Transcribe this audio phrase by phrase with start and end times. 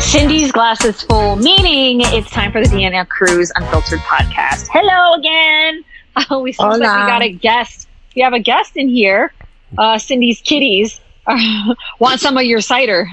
[0.00, 4.68] Cindy's glass is full, meaning it's time for the Deanna Cruz Unfiltered podcast.
[4.72, 5.84] Hello again.
[6.28, 7.88] Oh, we seem like we got a guest.
[8.16, 9.32] We have a guest in here.
[9.78, 13.08] Uh, Cindy's kitties uh, want some of your cider.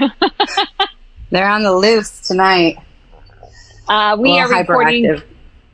[1.30, 2.78] They're on the loose tonight.
[3.88, 5.22] Uh, we are recording.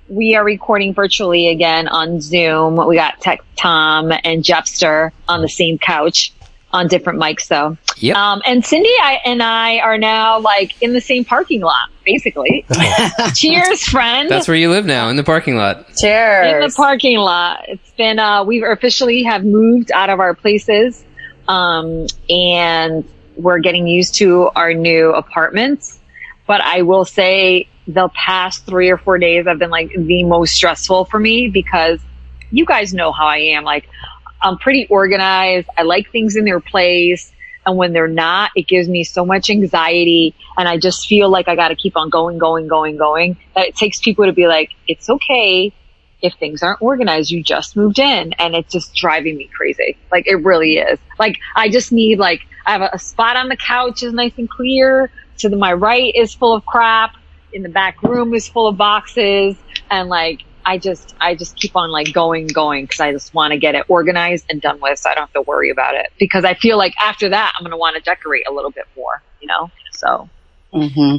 [0.09, 2.75] We are recording virtually again on Zoom.
[2.85, 6.33] We got Tech Tom and Jeffster on the same couch
[6.73, 7.77] on different mics though.
[7.97, 8.17] Yep.
[8.17, 12.65] Um, and Cindy I, and I are now like in the same parking lot, basically.
[13.35, 14.29] Cheers, friend.
[14.29, 15.95] That's where you live now, in the parking lot.
[15.95, 16.53] Cheers.
[16.53, 17.63] in the parking lot.
[17.67, 21.05] It's been, uh, we officially have moved out of our places.
[21.47, 25.99] Um, and we're getting used to our new apartments.
[26.47, 30.53] But I will say the past three or four days have been like the most
[30.53, 31.99] stressful for me because
[32.51, 33.63] you guys know how I am.
[33.63, 33.89] Like,
[34.43, 35.69] I'm pretty organized.
[35.77, 37.31] I like things in their place.
[37.65, 40.35] And when they're not, it gives me so much anxiety.
[40.57, 43.37] And I just feel like I got to keep on going, going, going, going.
[43.55, 45.71] That it takes people to be like, it's okay
[46.21, 47.31] if things aren't organized.
[47.31, 49.97] You just moved in and it's just driving me crazy.
[50.11, 50.99] Like it really is.
[51.17, 54.33] Like I just need like, I have a, a spot on the couch is nice
[54.37, 55.09] and clear.
[55.39, 57.15] To the, my right is full of crap.
[57.53, 59.55] In the back room is full of boxes.
[59.89, 63.51] And like, I just, I just keep on like going, going because I just want
[63.51, 66.07] to get it organized and done with so I don't have to worry about it.
[66.19, 68.85] Because I feel like after that, I'm going to want to decorate a little bit
[68.95, 69.69] more, you know?
[69.93, 70.29] So,
[70.73, 71.17] Mm-hmm.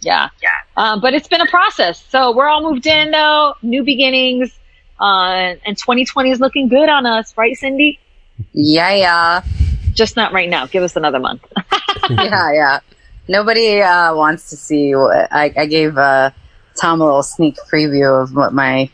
[0.00, 0.30] yeah.
[0.42, 0.48] Yeah.
[0.76, 2.02] Um, but it's been a process.
[2.08, 4.56] So we're all moved in though, new beginnings.
[4.98, 7.98] Uh, and 2020 is looking good on us, right, Cindy?
[8.52, 9.42] Yeah, yeah.
[9.92, 10.66] Just not right now.
[10.66, 11.42] Give us another month.
[12.10, 12.80] yeah, yeah.
[13.28, 14.94] Nobody uh, wants to see.
[14.94, 16.30] What, I, I gave uh,
[16.80, 18.90] Tom a little sneak preview of what my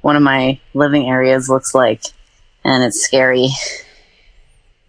[0.00, 2.02] one of my living areas looks like,
[2.64, 3.48] and it's scary.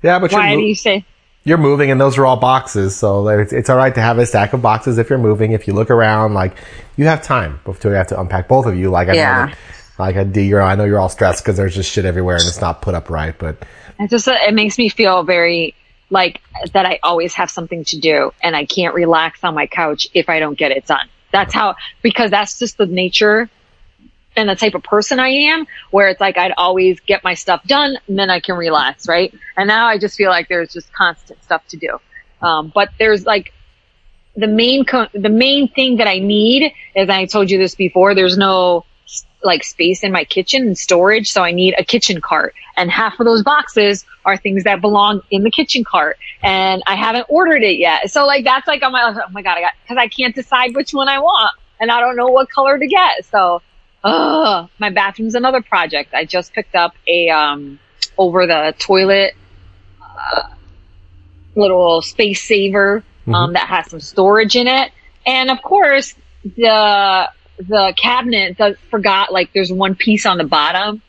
[0.01, 1.05] Yeah, but Why you're, do you say?
[1.43, 2.95] you're moving and those are all boxes.
[2.95, 5.51] So it's, it's all right to have a stack of boxes if you're moving.
[5.51, 6.55] If you look around, like
[6.95, 8.89] you have time before you have to unpack both of you.
[8.89, 9.45] Like I Yeah.
[9.45, 9.57] know that,
[9.97, 12.45] like I do, you're, I know you're all stressed because there's just shit everywhere and
[12.45, 13.37] it's not put up right.
[13.37, 13.57] But
[13.99, 15.75] It just, it makes me feel very
[16.09, 16.39] like
[16.73, 20.29] that I always have something to do and I can't relax on my couch if
[20.29, 21.07] I don't get it done.
[21.31, 23.49] That's how, because that's just the nature
[24.35, 27.63] and the type of person I am where it's like I'd always get my stuff
[27.65, 29.33] done and then I can relax, right?
[29.57, 31.99] And now I just feel like there's just constant stuff to do.
[32.41, 33.53] Um, but there's like
[34.35, 38.15] the main, co- the main thing that I need is I told you this before,
[38.15, 38.85] there's no
[39.43, 41.31] like space in my kitchen and storage.
[41.31, 45.21] So I need a kitchen cart and half of those boxes are things that belong
[45.31, 48.11] in the kitchen cart and I haven't ordered it yet.
[48.11, 50.75] So like that's like, I'm like, oh my God, I got, cause I can't decide
[50.75, 53.25] which one I want and I don't know what color to get.
[53.25, 53.61] So,
[54.03, 56.13] uh, my bathroom's another project.
[56.13, 57.79] I just picked up a, um,
[58.17, 59.33] over the toilet,
[60.01, 60.43] uh,
[61.55, 64.91] little space saver, um, that has some storage in it.
[65.25, 71.01] And of course, the, the cabinet does, forgot like there's one piece on the bottom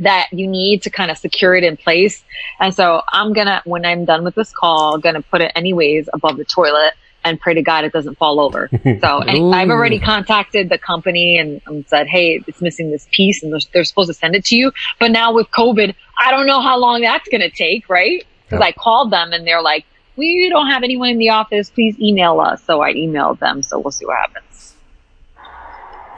[0.00, 2.22] that you need to kind of secure it in place.
[2.58, 6.36] And so I'm gonna, when I'm done with this call, gonna put it anyways above
[6.36, 8.70] the toilet and pray to God it doesn't fall over.
[9.00, 13.42] So and I've already contacted the company and, and said, Hey, it's missing this piece
[13.42, 14.72] and they're, they're supposed to send it to you.
[14.98, 18.24] But now with COVID, I don't know how long that's gonna take, right?
[18.48, 18.62] Cause Yep.
[18.62, 19.84] I called them and they're like,
[20.16, 21.70] we don't have anyone in the office.
[21.70, 22.62] Please email us.
[22.64, 23.62] So I emailed them.
[23.62, 24.49] So we'll see what happens.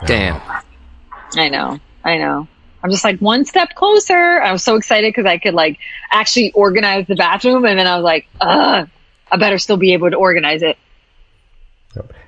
[0.05, 0.41] Damn.
[1.35, 1.79] I know.
[2.03, 2.47] I know.
[2.83, 4.41] I'm just like one step closer.
[4.41, 5.79] I was so excited because I could like
[6.11, 7.65] actually organize the bathroom.
[7.65, 8.89] And then I was like, ugh,
[9.31, 10.77] I better still be able to organize it.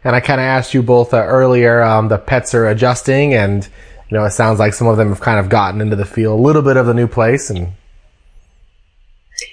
[0.03, 1.81] And I kind of asked you both uh, earlier.
[1.81, 3.67] Um, the pets are adjusting, and
[4.09, 6.33] you know it sounds like some of them have kind of gotten into the feel
[6.33, 7.49] a little bit of the new place.
[7.49, 7.73] And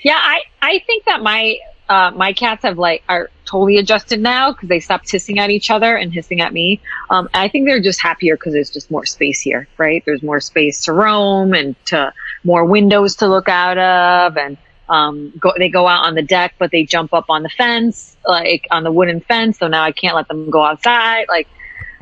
[0.02, 1.56] Yeah, I, I think that my,
[1.88, 5.70] uh, my cats have like, are totally adjusted now because they stopped hissing at each
[5.70, 6.80] other and hissing at me.
[7.10, 10.02] Um, I think they're just happier because there's just more space here, right?
[10.06, 12.12] There's more space to roam and to
[12.44, 14.56] more windows to look out of and,
[14.88, 18.16] um, go, they go out on the deck, but they jump up on the fence,
[18.26, 19.58] like on the wooden fence.
[19.58, 21.26] So now I can't let them go outside.
[21.28, 21.46] Like,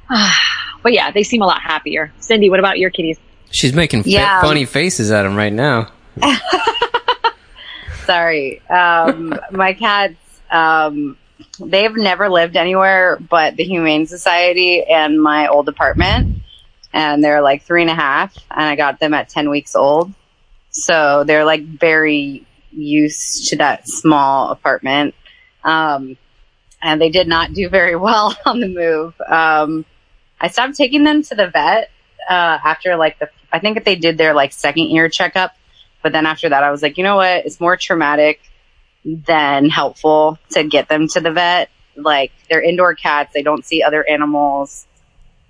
[0.82, 2.12] but yeah, they seem a lot happier.
[2.20, 3.18] Cindy, what about your kitties?
[3.50, 4.40] She's making fa- Yeah.
[4.40, 5.88] funny faces at them right now.
[8.06, 8.60] Sorry.
[8.68, 10.14] Um, my cats,
[10.50, 11.16] um,
[11.58, 16.38] they've never lived anywhere but the Humane Society and my old apartment.
[16.92, 20.12] And they're like three and a half, and I got them at 10 weeks old.
[20.70, 25.14] So they're like very used to that small apartment.
[25.62, 26.16] Um,
[26.82, 29.14] and they did not do very well on the move.
[29.20, 29.84] Um,
[30.40, 31.90] I stopped taking them to the vet,
[32.28, 35.54] uh, after like the, I think they did their like second year checkup.
[36.02, 37.44] But then after that, I was like, you know what?
[37.44, 38.40] It's more traumatic
[39.04, 41.70] than helpful to get them to the vet.
[41.96, 43.32] Like they're indoor cats.
[43.34, 44.86] They don't see other animals.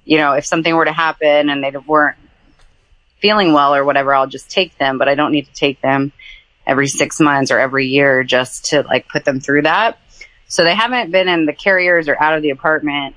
[0.04, 2.16] You know, if something were to happen and they weren't
[3.20, 6.12] feeling well or whatever, I'll just take them, but I don't need to take them
[6.66, 9.98] every six months or every year just to like put them through that.
[10.48, 13.14] So they haven't been in the carriers or out of the apartment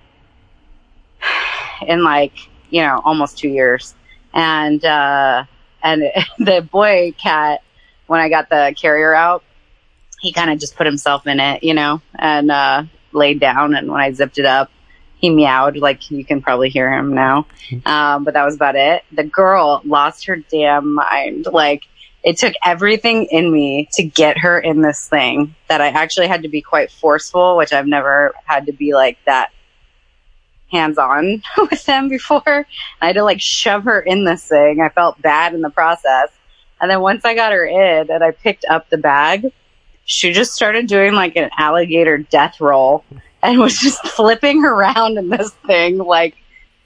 [1.88, 2.33] in like,
[2.69, 3.95] you know, almost two years.
[4.33, 5.45] And, uh,
[5.81, 6.03] and
[6.39, 7.62] the boy cat,
[8.07, 9.44] when I got the carrier out,
[10.24, 13.75] he kind of just put himself in it, you know, and, uh, laid down.
[13.75, 14.72] And when I zipped it up,
[15.18, 17.46] he meowed like you can probably hear him now.
[17.86, 19.04] Um, but that was about it.
[19.12, 21.46] The girl lost her damn mind.
[21.46, 21.84] Like
[22.24, 26.44] it took everything in me to get her in this thing that I actually had
[26.44, 29.52] to be quite forceful, which I've never had to be like that
[30.72, 32.68] hands on with them before.
[33.02, 34.81] I had to like shove her in this thing.
[34.81, 36.30] I felt bad in the process.
[36.81, 39.54] And then once I got her in and I picked up the bag,
[40.05, 43.03] she just started doing like an alligator death roll
[43.41, 46.35] and was just flipping around in this thing like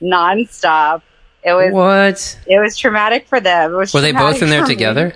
[0.01, 1.01] nonstop.
[1.43, 2.39] It was What?
[2.47, 3.73] it was traumatic for them.
[3.73, 4.75] It was Were they both in there for me.
[4.75, 5.13] together?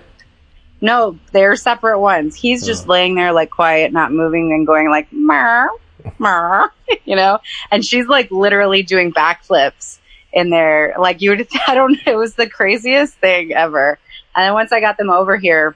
[0.80, 2.36] No, they're separate ones.
[2.36, 2.92] He's just oh.
[2.92, 5.70] laying there like quiet, not moving and going like mer,
[6.18, 6.72] mer,
[7.06, 7.40] you know.
[7.70, 10.00] And she's like literally doing backflips
[10.34, 10.96] in there.
[10.98, 12.00] Like you would, I don't.
[12.08, 14.00] It was the craziest thing ever.
[14.36, 15.76] And then once I got them over here,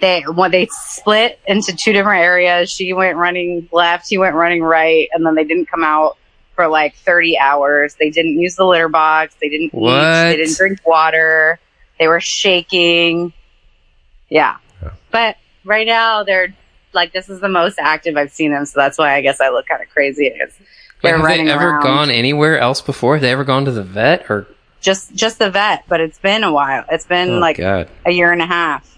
[0.00, 2.70] they when they split into two different areas.
[2.70, 6.16] She went running left, he went running right, and then they didn't come out
[6.54, 7.94] for like 30 hours.
[7.98, 9.34] They didn't use the litter box.
[9.40, 10.36] They didn't eat.
[10.36, 11.58] They didn't drink water.
[11.98, 13.32] They were shaking.
[14.28, 14.56] Yeah.
[15.10, 16.54] But right now they're
[16.92, 19.48] like this is the most active I've seen them, so that's why I guess I
[19.50, 20.26] look kind of crazy.
[20.26, 20.54] Is
[21.02, 21.82] they're have running they ever around.
[21.82, 23.14] gone anywhere else before?
[23.14, 24.46] Have they ever gone to the vet or?
[24.80, 26.84] just just the vet, but it's been a while.
[26.90, 27.88] It's been Oh like God!
[28.04, 28.95] a year and a half.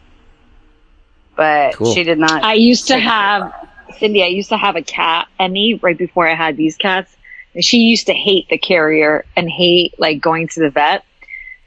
[1.39, 1.95] But Cool.
[1.95, 2.43] she did not.
[2.43, 3.55] I used to have
[3.97, 4.25] Cindy.
[4.25, 7.17] I used to have a cat, Emmy, right before I had these cats,
[7.55, 11.05] and she used to hate the carrier and hate like going to the vet.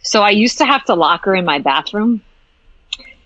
[0.02, 2.22] So I used to have to lock her in my bathroom,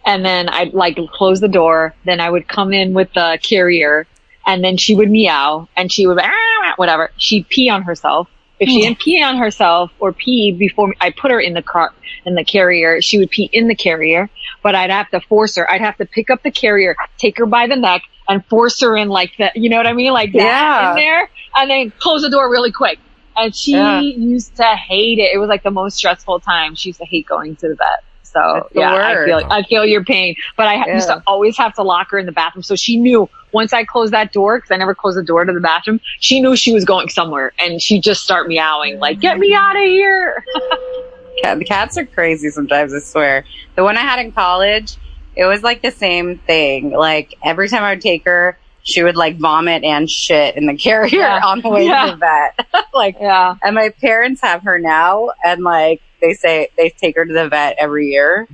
[0.05, 1.95] and then I'd like close the door.
[2.05, 4.05] Then I would come in with the carrier,
[4.45, 7.09] and then she would meow, and she would "Ah," whatever.
[7.17, 8.29] She'd pee on herself.
[8.59, 8.87] If she hmm.
[8.87, 11.91] didn't pee on herself or pee before I put her in the car
[12.25, 14.29] in the carrier, she would pee in the carrier.
[14.63, 15.69] But I'd have to force her.
[15.69, 18.95] I'd have to pick up the carrier, take her by the neck, and force her
[18.97, 19.53] in like that.
[19.55, 20.13] You know what I mean?
[20.13, 20.89] Like that Yeah.
[20.89, 22.99] in there, and then close the door really quick.
[23.35, 23.99] And she Yeah.
[24.17, 25.33] used to hate it.
[25.33, 26.75] It was like the most stressful time.
[26.75, 28.03] She used to hate going to the vet.
[28.35, 30.35] So yeah, I feel I feel your pain.
[30.57, 32.97] But I ha- used to always have to lock her in the bathroom, so she
[32.97, 36.01] knew once I closed that door because I never closed the door to the bathroom.
[36.19, 39.77] She knew she was going somewhere, and she'd just start meowing like, "Get me out
[39.77, 40.43] of here!"
[41.43, 43.45] Cat, the cats are crazy sometimes, I swear.
[43.75, 44.95] The one I had in college,
[45.35, 46.91] it was like the same thing.
[46.91, 50.75] Like every time I would take her, she would like vomit and shit in the
[50.77, 51.41] carrier Yeah.
[51.43, 52.05] on the way Yeah.
[52.05, 52.85] to the vet.
[52.93, 57.25] like, Yeah, and my parents have her now, and like they say they take her
[57.25, 58.47] to the vet every year.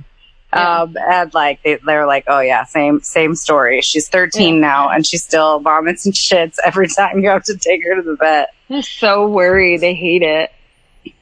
[0.52, 0.80] Yeah.
[0.82, 3.80] Um, and like they, they're like, oh yeah, same same story.
[3.80, 7.82] She's 13 now, and she still vomits and shits every time you have to take
[7.84, 8.52] her to the vet.
[8.68, 9.80] they're so worried.
[9.80, 10.50] They hate it.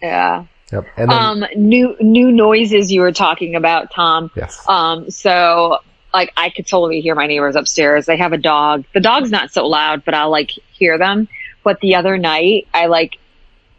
[0.02, 0.46] Yeah.
[0.72, 0.86] Yep.
[0.96, 4.30] And then, Um, new new noises you were talking about, Tom.
[4.36, 4.64] yes.
[4.68, 5.78] Um, so
[6.12, 8.06] like I could totally hear my neighbors upstairs.
[8.06, 8.84] They have a dog.
[8.94, 11.28] The dog's not so loud, but I'll like hear them.
[11.62, 13.18] But the other night, I like,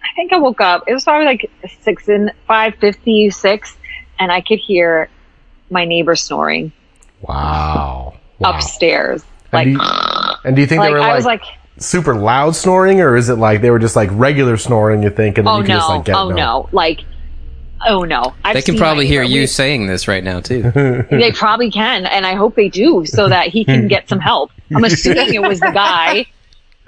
[0.04, 0.84] I think I woke up.
[0.88, 3.78] It was probably like six and five fifty six,
[4.20, 5.10] and I could hear
[5.70, 6.72] my neighbor snoring
[7.22, 8.16] Wow.
[8.40, 8.50] Wow.
[8.54, 9.24] upstairs.
[9.52, 11.44] And Like, do you, and do you think like they were I like, was like,
[11.78, 15.04] super loud snoring, or is it like they were just like regular snoring?
[15.04, 17.02] You think, and then oh you can no, just like get oh no, like,
[17.88, 18.34] oh no.
[18.44, 20.72] I've They can probably hear you We- saying this right now too.
[21.12, 24.52] They probably can, and I hope they do, so that he can get some help.
[24.76, 26.26] I'm assuming it was the guy.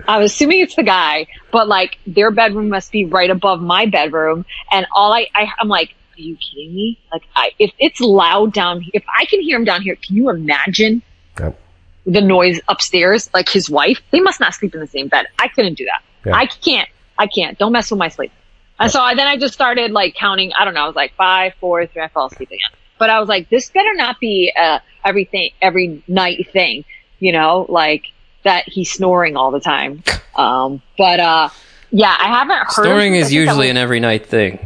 [0.08, 3.86] I was assuming it's the guy, but like their bedroom must be right above my
[3.86, 7.00] bedroom, and all I, I I'm like, are you kidding me?
[7.12, 10.30] Like, I if it's loud down, if I can hear him down here, can you
[10.30, 11.02] imagine
[11.40, 11.60] Yep.
[12.06, 13.30] the noise upstairs?
[13.34, 15.26] Like his wife, they must not sleep in the same bed.
[15.40, 16.02] I couldn't do that.
[16.26, 16.36] Yeah.
[16.36, 16.90] I can't.
[17.18, 17.58] I can't.
[17.58, 18.32] Don't mess with my sleep.
[18.80, 20.52] And so I, then I just started like counting.
[20.60, 20.84] I don't know.
[20.84, 22.02] I was like five, four, three.
[22.02, 22.60] I fell asleep again.
[22.98, 26.84] But I was like, this better not be uh, everything every night thing.
[27.20, 28.04] You know, like
[28.44, 30.04] that he's snoring all the time.
[30.36, 31.50] Um, but uh,
[31.92, 32.84] yeah, I haven't heard.
[32.86, 34.60] Snoring is usually was- an every night thing.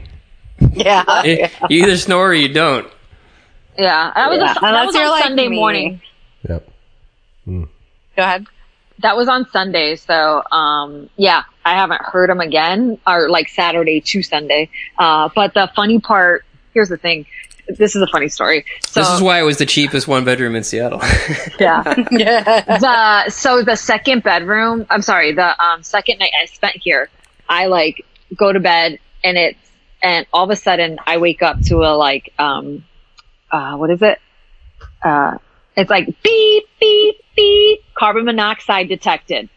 [0.73, 2.87] Yeah, Eh, You either snore or you don't.
[3.77, 4.11] yeah.
[4.15, 5.55] That was, Yeah, a, that was you're on like Sunday me.
[5.55, 6.01] morning.
[6.49, 6.67] Yep.
[7.45, 7.67] go
[8.17, 8.45] ahead.
[8.99, 9.95] That was on Sunday.
[9.95, 14.69] So, um, yeah, I haven't heard him again or like Saturday to Sunday.
[14.97, 16.43] Uh, but the funny part,
[16.73, 17.27] here's the thing.
[17.69, 18.65] This is a funny story.
[18.87, 20.99] So This is why it was the cheapest one bedroom in Seattle.
[21.59, 21.83] yeah.
[21.83, 27.09] the so the second bedroom i'm sorry the um second night i spent here
[27.49, 28.05] i like
[28.35, 29.59] go to bed and it's
[30.03, 32.85] and all of a sudden i wake up to a like um
[33.51, 34.19] uh what is it
[35.03, 35.37] uh
[35.75, 39.49] it's like beep beep beep carbon monoxide detected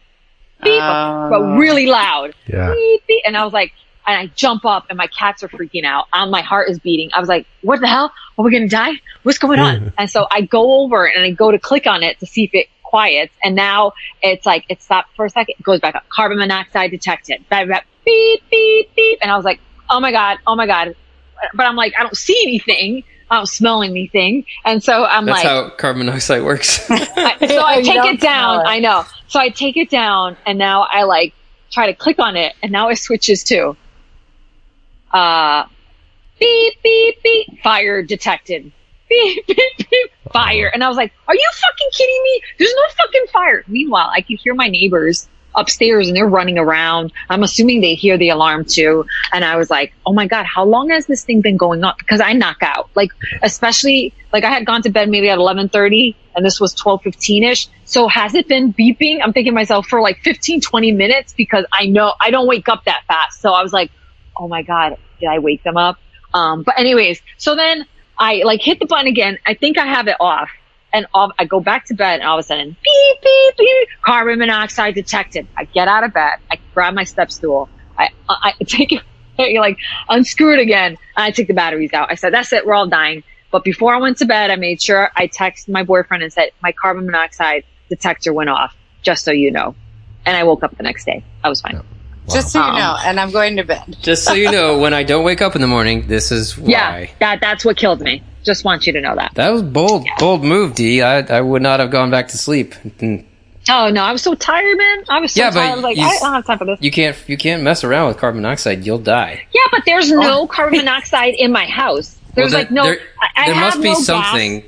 [0.63, 1.27] beep Oh.
[1.29, 2.71] but really loud Yeah.
[2.73, 3.23] beep, beep.
[3.25, 3.73] And I was like,
[4.05, 6.07] and I jump up and my cats are freaking out.
[6.13, 7.09] And my heart is beating.
[7.13, 8.11] I was like, what the hell?
[8.37, 8.93] Are we going to die?
[9.23, 9.93] What's going on?
[9.97, 12.53] and so I go over and I go to click on it to see if
[12.53, 13.33] it quiets.
[13.43, 15.55] And now it's like, it stopped for a second.
[15.59, 16.07] It goes back up.
[16.09, 17.45] Carbon monoxide detected.
[17.49, 19.19] Blah, blah, beep, beep, beep.
[19.21, 20.39] And I was like, oh my God.
[20.45, 20.95] Oh my God.
[21.53, 23.03] But I'm like, I don't see anything.
[23.29, 24.45] I don't smell anything.
[24.65, 26.85] And so I'm That's like, That's how carbon monoxide works.
[26.91, 28.59] I- so I take it down.
[28.61, 28.67] it.
[28.67, 29.05] I know.
[29.27, 31.33] So I take it down, and now I like
[31.71, 33.77] try to click on it, and now it switches to
[35.13, 35.65] uh,
[36.39, 38.71] beep beep beep, fire detected.
[39.09, 40.71] Beep beep beep, fire.
[40.73, 42.41] And I was like, "Are you fucking kidding me?
[42.59, 47.11] There's no fucking fire." Meanwhile, I could hear my neighbors upstairs, and they're running around.
[47.29, 49.05] I'm assuming they hear the alarm too.
[49.33, 51.93] And I was like, "Oh my god, how long has this thing been going on?"
[51.97, 56.15] Because I knock out, like especially like I had gone to bed maybe at 11:30
[56.35, 57.67] and this was 12:15 ish.
[57.85, 59.19] So has it been beeping?
[59.21, 62.85] I'm thinking myself for like 15 20 minutes because I know I don't wake up
[62.85, 63.41] that fast.
[63.41, 63.91] So I was like,
[64.37, 65.97] "Oh my god, did I wake them up?"
[66.33, 67.85] Um but anyways, so then
[68.17, 69.39] I like hit the button again.
[69.45, 70.49] I think I have it off.
[70.93, 73.87] And off, I go back to bed and all of a sudden, beep, beep, beep,
[74.01, 75.47] carbon monoxide detected.
[75.57, 76.33] I get out of bed.
[76.51, 77.69] I grab my step stool.
[77.97, 79.01] I, I, I take it,
[79.37, 79.77] like
[80.09, 80.97] unscrew it again.
[81.15, 82.11] And I take the batteries out.
[82.11, 82.65] I said, that's it.
[82.65, 83.23] We're all dying.
[83.51, 86.51] But before I went to bed, I made sure I texted my boyfriend and said,
[86.61, 89.75] my carbon monoxide detector went off, just so you know.
[90.25, 91.23] And I woke up the next day.
[91.43, 91.81] I was fine.
[92.31, 93.97] Just so you Um, know, and I'm going to bed.
[94.01, 96.69] Just so you know, when I don't wake up in the morning, this is why.
[96.69, 98.23] Yeah, that, that's what killed me.
[98.43, 99.31] Just want you to know that.
[99.35, 101.01] That was bold, bold move, D.
[101.01, 102.73] I, I would not have gone back to sleep.
[102.73, 103.25] Mm.
[103.69, 105.03] Oh no, I was so tired, man.
[105.09, 105.71] I was so Yeah, tired.
[105.71, 106.79] I was like, you I s- don't have time for this.
[106.81, 108.83] You can't, you can't mess around with carbon monoxide.
[108.85, 109.45] You'll die.
[109.53, 112.17] Yeah, but there's no carbon monoxide in my house.
[112.33, 112.83] There's Well, like no.
[112.83, 114.05] there, I, I there must be no gas.
[114.05, 114.63] something,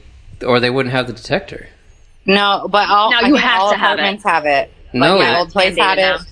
[0.45, 1.67] or they wouldn't have the detector.
[2.27, 4.01] No, but all, No, I you think have all to have it.
[4.01, 4.71] apartments have it.
[4.93, 6.19] No, like my it- old place had mandated it.
[6.21, 6.27] N-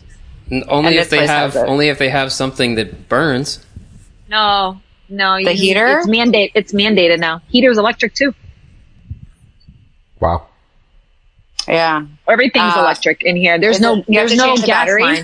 [0.67, 3.65] Only if they have, only if they have something that burns.
[4.29, 5.35] No, no.
[5.37, 5.99] The you- heater?
[5.99, 6.51] It's mandate.
[6.55, 7.41] It's mandated now.
[7.49, 8.33] Heater's electric too.
[10.19, 10.47] Wow.
[11.67, 12.05] Yeah.
[12.27, 13.59] Everything's Uh, electric in here.
[13.59, 13.97] There's no.
[13.97, 15.23] it- there's no change the battery?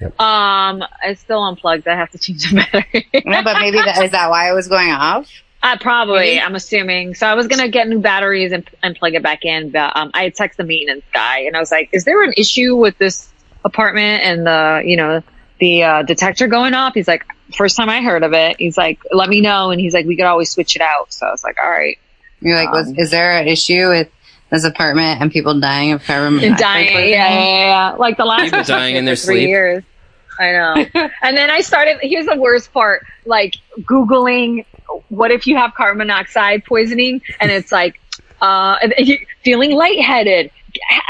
[0.00, 0.20] Yep.
[0.20, 1.88] Um, it's still unplugged.
[1.88, 3.08] I have to change the battery.
[3.24, 5.28] No, but maybe that is that why it was going off?
[5.62, 6.40] Uh, probably, Maybe.
[6.40, 7.14] I'm assuming.
[7.14, 10.10] So I was gonna get new batteries and, and plug it back in, but um,
[10.14, 12.96] I had texted the maintenance guy and I was like, "Is there an issue with
[12.98, 13.28] this
[13.64, 15.22] apartment and the, you know,
[15.58, 17.24] the uh, detector going off?" He's like,
[17.56, 20.14] first time I heard of it." He's like, "Let me know," and he's like, "We
[20.16, 21.98] could always switch it out." So I was like, "All right."
[22.40, 24.08] You're like, was, Um, is there an issue with
[24.50, 27.96] this apartment and people dying of carbon monoxide dying, yeah, yeah, yeah, yeah.
[27.96, 29.48] Like the last People dying in their three sleep.
[29.48, 29.84] years.
[30.38, 30.86] I know.
[31.22, 31.98] and then I started.
[32.00, 34.64] Here's the worst part: like googling,
[35.08, 37.22] what if you have carbon monoxide poisoning?
[37.40, 38.00] And it's like,
[38.40, 38.76] uh,
[39.44, 40.50] feeling lightheaded,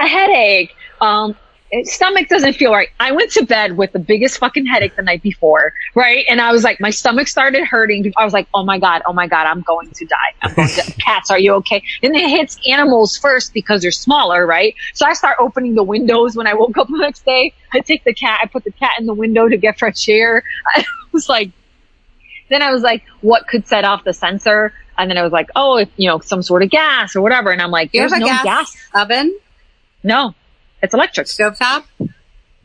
[0.00, 1.36] a headache, um.
[1.82, 2.88] Stomach doesn't feel right.
[2.98, 6.24] I went to bed with the biggest fucking headache the night before, right?
[6.26, 8.10] And I was like, my stomach started hurting.
[8.16, 10.16] I was like, oh my God, oh my God, I'm going to die.
[10.40, 11.82] I'm going to, cats, are you okay?
[12.02, 14.74] And it hits animals first because they're smaller, right?
[14.94, 17.52] So I start opening the windows when I woke up the next day.
[17.72, 20.42] I take the cat, I put the cat in the window to get fresh air.
[20.74, 21.50] I was like,
[22.48, 24.72] then I was like, what could set off the sensor?
[24.96, 27.50] And then I was like, oh, if, you know, some sort of gas or whatever.
[27.50, 28.76] And I'm like, Do there's a no gas, gas.
[28.94, 29.38] oven?
[30.02, 30.34] No,
[30.82, 31.26] it's electric.
[31.26, 31.84] Stovetop?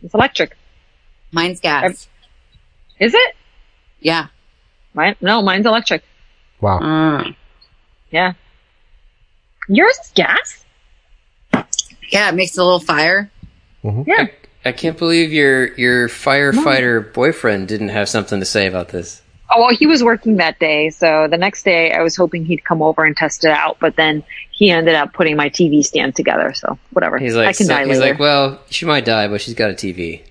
[0.02, 0.56] It's electric.
[1.32, 2.08] Mine's gas.
[3.00, 3.36] Is it?
[4.00, 4.28] Yeah.
[4.94, 5.16] Mine?
[5.22, 6.04] No, mine's electric.
[6.62, 6.80] Wow.
[6.80, 7.36] Mm.
[8.12, 8.34] Yeah.
[9.68, 10.64] Yours is gas?
[12.12, 13.32] Yeah, it makes a little fire.
[13.84, 14.28] Yeah.
[14.64, 19.22] I can't believe your your firefighter boyfriend didn't have something to say about this.
[19.50, 20.90] Oh, well, he was working that day.
[20.90, 23.96] So the next day I was hoping he'd come over and test it out, but
[23.96, 26.54] then he ended up putting my TV stand together.
[26.54, 27.18] So whatever.
[27.20, 28.14] He's like, I can so- die he's later.
[28.14, 30.24] like, well, she might die, but she's got a TV.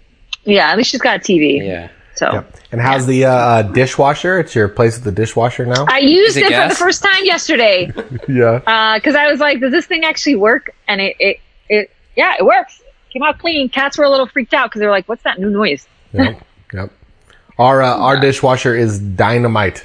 [0.45, 1.64] yeah, at least she's got a TV.
[1.64, 1.88] Yeah.
[2.14, 2.57] So Yep.
[2.73, 4.38] And how's the uh, uh, dishwasher?
[4.40, 5.87] It's your place with the dishwasher now?
[5.88, 7.90] I used it it, for the first time yesterday.
[8.28, 8.95] yeah.
[8.97, 10.75] because I was like, does this thing actually work?
[10.88, 12.83] And it, it, it, yeah, it works.
[13.11, 13.69] Came out clean.
[13.69, 15.87] Cats were a little freaked out because they were like, what's that new noise?
[16.12, 16.42] Yep.
[17.62, 17.69] Yep.
[17.69, 19.85] Our uh, our dishwasher is dynamite.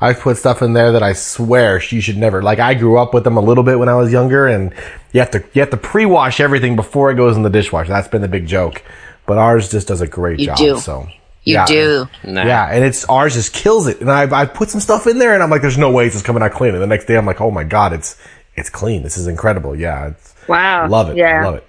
[0.00, 2.40] I've put stuff in there that I swear you should never.
[2.42, 4.72] Like I grew up with them a little bit when I was younger, and
[5.12, 7.88] you have to you have to pre-wash everything before it goes in the dishwasher.
[7.88, 8.82] That's been the big joke.
[9.26, 10.58] But ours just does a great job.
[10.58, 10.76] You job.
[10.76, 10.80] do.
[10.80, 11.08] So
[11.42, 11.66] You Yeah.
[11.66, 12.08] do.
[12.24, 12.44] Nah.
[12.44, 14.00] Yeah, and it's ours just kills it.
[14.00, 16.14] And I I put some stuff in there, and I'm like, there's no way it's
[16.14, 16.74] just coming out clean.
[16.74, 18.16] And the next day, I'm like, oh my god, it's
[18.54, 19.02] it's clean.
[19.02, 19.74] This is incredible.
[19.76, 20.88] Yeah, it's, Wow.
[20.88, 21.16] love it.
[21.16, 21.40] Yeah.
[21.42, 21.64] I love it.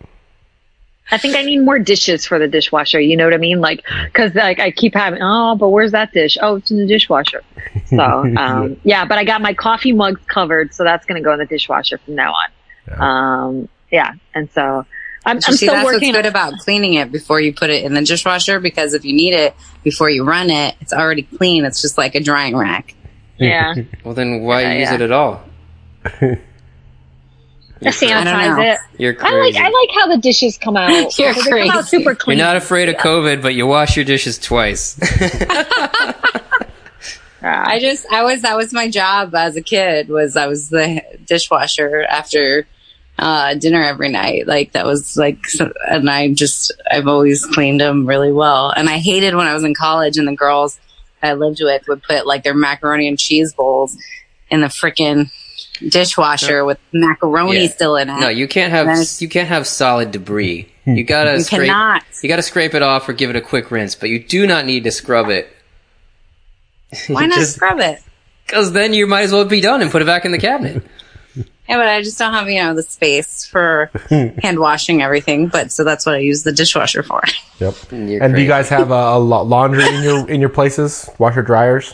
[1.12, 3.00] I think I need more dishes for the dishwasher.
[3.00, 3.60] You know what I mean?
[3.62, 6.38] Like, cause like I keep having, oh, but where's that dish?
[6.42, 7.44] Oh, it's in the dishwasher.
[7.88, 7.98] So,
[8.38, 10.74] um, yeah, but I got my coffee mugs covered.
[10.76, 12.50] So that's going to go in the dishwasher from now on.
[12.88, 13.44] Yeah.
[13.46, 14.14] Um, yeah.
[14.36, 14.86] And so
[15.26, 16.10] I'm, You I'm see, still that's working.
[16.10, 19.14] what's good about cleaning it before you put it in the dishwasher because if you
[19.16, 21.66] need it before you run it, it's already clean.
[21.66, 22.94] It's just like a drying rack.
[23.38, 23.74] yeah.
[24.04, 24.94] Well, then why Yeah, use yeah.
[24.96, 25.44] it at all?
[27.82, 28.80] I I don't sanitize it.
[28.98, 29.56] You're I like.
[29.56, 30.90] I like how the dishes come out.
[31.20, 32.04] You're They come out crazy.
[32.04, 35.00] super You're not afraid of COVID, but you wash your dishes twice.
[37.42, 41.02] I just, I was, that was my job as a kid was I was the
[41.26, 42.68] dishwasher after
[43.18, 44.46] uh, dinner every night.
[44.46, 45.40] Like that was like,
[45.90, 48.72] and I just, I've always cleaned them really well.
[48.72, 50.80] And I hated when I was in college and the girls
[51.24, 53.98] I lived with would put like their macaroni and cheese bowls
[54.50, 55.32] in the freaking
[55.88, 57.70] dishwasher with macaroni Yeah.
[57.70, 58.20] still in it.
[58.20, 58.88] no, you can't have
[59.20, 60.68] you can't have solid debris.
[60.86, 60.96] Hmm.
[60.96, 61.62] You gotta You scrape.
[61.68, 62.04] cannot.
[62.22, 64.66] You gotta scrape it off or give it a quick rinse, but you do not
[64.66, 65.48] need to scrub it.
[67.08, 68.02] Why not Just- scrub it?
[68.46, 70.84] Because then you might as well be done and put it back in the cabinet.
[71.70, 75.50] Yeah, but I just don't have, you know, the space for hand washing everything.
[75.50, 77.22] But so that's what I use the dishwasher for.
[77.60, 77.74] Yep.
[77.76, 80.50] Mm, you're and do you guys have uh, a, a laundry in your in your
[80.50, 81.08] places?
[81.20, 81.94] Washer dryers?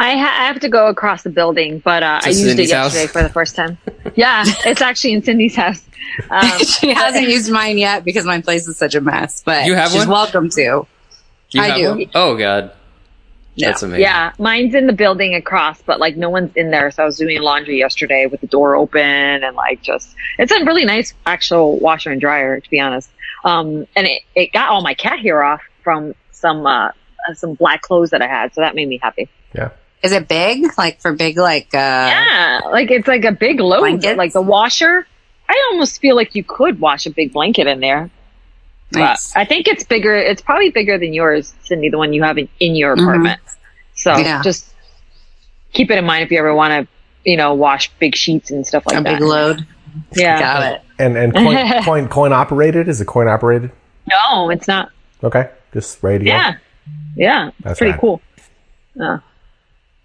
[0.00, 2.72] I, ha- I have to go across the building, but uh, I used Cindy's it
[2.74, 3.10] yesterday house?
[3.12, 3.76] for the first time.
[4.14, 5.84] Yeah, it's actually in Cindy's house.
[6.30, 9.42] Um, she hasn't used mine yet because my place is such a mess.
[9.44, 10.08] But You have she's one?
[10.08, 10.86] welcome to.
[11.50, 11.88] You I do.
[11.90, 12.04] one?
[12.14, 12.72] Oh god,
[13.56, 14.02] that's amazing.
[14.02, 16.90] yeah, mine's in the building across, but like no one's in there.
[16.92, 20.64] So I was doing laundry yesterday with the door open and like just it's a
[20.64, 23.10] really nice actual washer and dryer to be honest.
[23.44, 26.90] Um, and it, it got all my cat hair off from some uh
[27.34, 29.28] some black clothes that I had, so that made me happy.
[29.54, 29.70] Yeah.
[30.02, 30.64] Is it big?
[30.78, 33.80] Like for big, like uh, Yeah, like it's like a big load.
[33.80, 34.16] Blankets?
[34.16, 35.06] Like the washer,
[35.48, 38.10] I almost feel like you could wash a big blanket in there.
[38.92, 39.32] nice.
[39.34, 40.14] But I think it's bigger.
[40.16, 43.02] It's probably bigger than yours, Cindy, the one you have in, in your Mhm.
[43.02, 43.40] apartment.
[43.94, 44.40] So Yeah.
[44.42, 44.72] just
[45.72, 46.88] keep it in mind if you ever want to,
[47.30, 49.18] you know, wash big sheets and stuff like a that.
[49.18, 49.66] big load.
[50.14, 50.38] Yeah.
[50.40, 50.82] Got it.
[51.00, 52.88] And and coin coin, coin operated?
[52.88, 53.72] Is it coin operated?
[54.10, 54.90] No, it's not.
[55.24, 55.50] Okay.
[55.74, 56.30] Just ready to go.
[56.30, 56.54] Yeah.
[57.16, 57.50] Yeah.
[57.60, 58.00] That's pretty rad.
[58.00, 58.20] cool.
[58.94, 59.18] Yeah.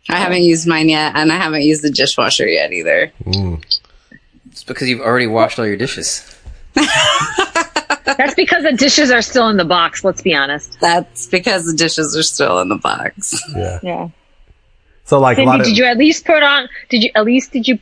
[0.10, 3.12] I haven't used mine yet, and I haven't used the dishwasher yet either.
[3.24, 3.64] Mm.
[4.52, 6.30] It's because you've already washed all your dishes.
[6.74, 10.04] That's because the dishes are still in the box.
[10.04, 10.78] Let's be honest.
[10.82, 13.42] That's because the dishes are still in the box.
[13.56, 13.80] Yeah.
[13.82, 14.10] Yeah.
[15.06, 16.68] So like a Cindy, lot of did you at least put on?
[16.90, 17.80] Did you at least did you?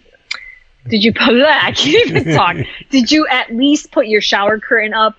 [0.88, 1.64] Did you put that?
[1.66, 2.56] I can't even talk.
[2.90, 5.16] Did you at least put your shower curtain up?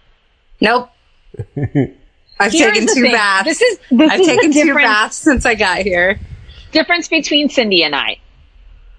[0.61, 0.91] Nope.
[1.57, 3.13] I've Here's taken two thing.
[3.13, 3.45] baths.
[3.49, 6.19] This is this I've is taken two baths since I got here.
[6.73, 8.19] Difference between Cindy and I.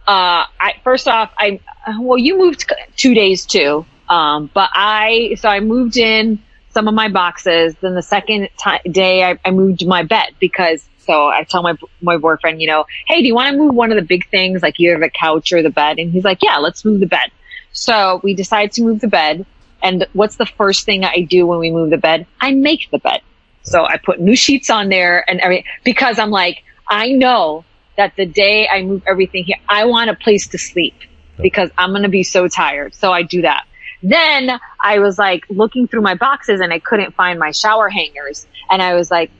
[0.07, 1.59] Uh, I first off, I
[1.99, 6.93] well, you moved two days too, um, but I so I moved in some of
[6.93, 7.75] my boxes.
[7.81, 11.75] Then the second ti day, I, I moved my bed because so I tell my
[12.01, 14.61] my boyfriend, you know, hey, do you want to move one of the big things
[14.61, 15.99] like either the couch or the bed?
[15.99, 17.31] And he's like, yeah, let's move the bed.
[17.71, 19.45] So we decide to move the bed.
[19.81, 22.25] And what's the first thing I do when we move the bed?
[22.39, 23.21] I make the bed.
[23.63, 27.65] So I put new sheets on there and everything because I'm like, I know
[27.97, 30.95] that the day I move everything here, I want a place to sleep
[31.41, 32.95] because I'm going to be so tired.
[32.95, 33.65] So I do that.
[34.01, 38.45] Then I was like looking through my boxes and I couldn't find my shower hangers.
[38.69, 39.31] And I was like,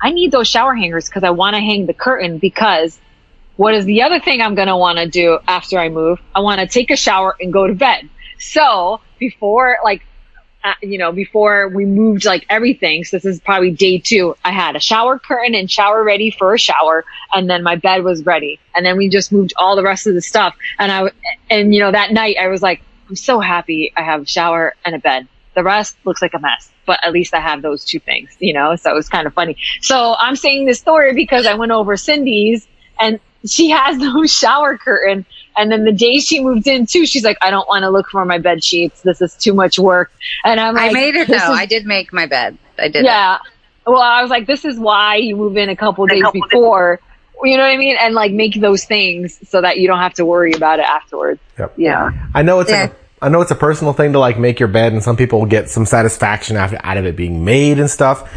[0.00, 2.98] I need those shower hangers because I want to hang the curtain because
[3.56, 6.18] what is the other thing I'm going to want to do after I move?
[6.34, 8.08] I want to take a shower and go to bed.
[8.38, 10.02] So before like,
[10.62, 14.52] uh, you know, before we moved like everything, so this is probably day two, I
[14.52, 17.04] had a shower curtain and shower ready for a shower.
[17.32, 18.60] And then my bed was ready.
[18.74, 20.54] And then we just moved all the rest of the stuff.
[20.78, 21.10] And I,
[21.50, 24.74] and you know, that night I was like, I'm so happy I have a shower
[24.84, 25.26] and a bed.
[25.54, 28.52] The rest looks like a mess, but at least I have those two things, you
[28.52, 29.56] know, so it was kind of funny.
[29.80, 32.68] So I'm saying this story because I went over Cindy's
[33.00, 35.26] and she has no shower curtain.
[35.56, 38.08] And then the day she moved in too, she's like, I don't want to look
[38.08, 39.00] for my bed sheets.
[39.02, 40.10] This is too much work.
[40.44, 41.34] And I'm like, I made it though.
[41.34, 42.56] is- I did make my bed.
[42.78, 43.04] I did.
[43.04, 43.38] yeah.
[43.86, 46.48] Well, I was like, this is why you move in a couple days couple days-
[46.50, 47.00] before.
[47.42, 47.96] You know what I mean?
[47.98, 51.40] And like make those things so that you don't have to worry about it afterwards.
[51.58, 51.72] Yep.
[51.78, 52.10] Yeah.
[52.34, 52.82] I know it's Yeah.
[52.82, 55.16] like a, I know it's a personal thing to like make your bed, and some
[55.16, 58.30] people get some satisfaction after out of it being made and stuff.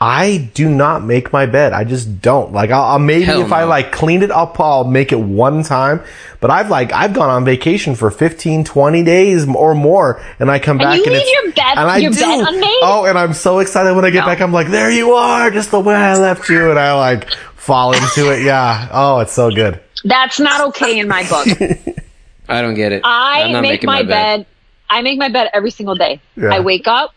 [0.00, 1.72] I do not make my bed.
[1.72, 2.52] I just don't.
[2.52, 5.64] Like, I'll, I'll maybe Hell if I like clean it up, I'll make it one
[5.64, 6.00] time.
[6.40, 10.60] But I've like, I've gone on vacation for 15, 20 days or more and I
[10.60, 12.20] come And back you and leave it's, your bed- and I your do.
[12.20, 12.78] bed unmade?
[12.82, 14.26] Oh, and I'm so excited when I get No.
[14.26, 14.40] back.
[14.40, 16.70] I'm like, there you are, just the way I left you.
[16.70, 18.44] And I like fall into it.
[18.44, 18.88] Yeah.
[18.92, 19.80] Oh, it's so good.
[20.04, 21.48] That's not okay in my book.
[22.48, 23.02] I don't get it.
[23.04, 24.46] I'm not make making my, bed.
[24.88, 26.20] I make my bed every single day.
[26.36, 26.54] Yeah.
[26.54, 27.12] I wake up,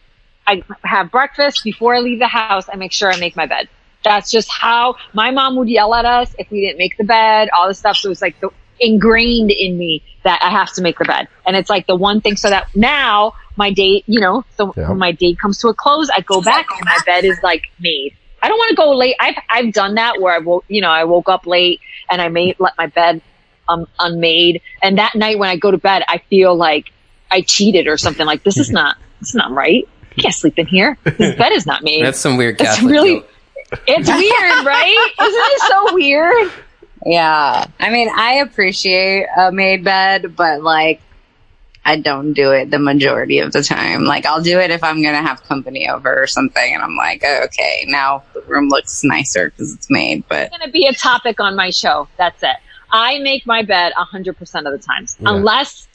[0.47, 2.67] I have breakfast before I leave the house.
[2.71, 3.69] I make sure I make my bed.
[4.03, 7.49] That's just how my mom would yell at us if we didn't make the bed,
[7.55, 7.97] all this stuff.
[7.97, 8.49] So it's like the,
[8.79, 11.27] ingrained in me that I have to make the bed.
[11.45, 14.89] And it's like the one thing so that now my date, you know, so Yeah.
[14.89, 17.63] when my date comes to a close, I go back and my bed is like
[17.79, 18.15] made.
[18.41, 19.15] I don't want to go late.
[19.19, 22.29] I've, I've done that where I woke, you know, I woke up late and I
[22.29, 23.21] made, let my bed,
[23.69, 24.61] um, unmade.
[24.81, 26.91] And that night when I go to bed, I feel like
[27.29, 29.87] I cheated or something like this is not, it's not right.
[30.17, 30.97] I can't sleep in here.
[31.03, 32.05] This bed is not made.
[32.05, 33.25] That's some weird It's really- guilt.
[33.87, 35.07] It's weird, right?
[35.21, 36.51] Isn't it so weird?
[37.05, 37.65] Yeah.
[37.79, 40.99] I mean, I appreciate a made bed, but like,
[41.85, 44.03] I don't do it the majority of the time.
[44.03, 46.73] Like, I'll do it if I'm going to have company over or something.
[46.73, 50.25] And I'm like, oh, okay, now the room looks nicer because it's made.
[50.27, 52.09] But It's going to be a topic on my show.
[52.17, 52.57] That's it.
[52.91, 55.15] I make my bed 100% of the times.
[55.21, 55.29] Yeah.
[55.33, 55.87] Unless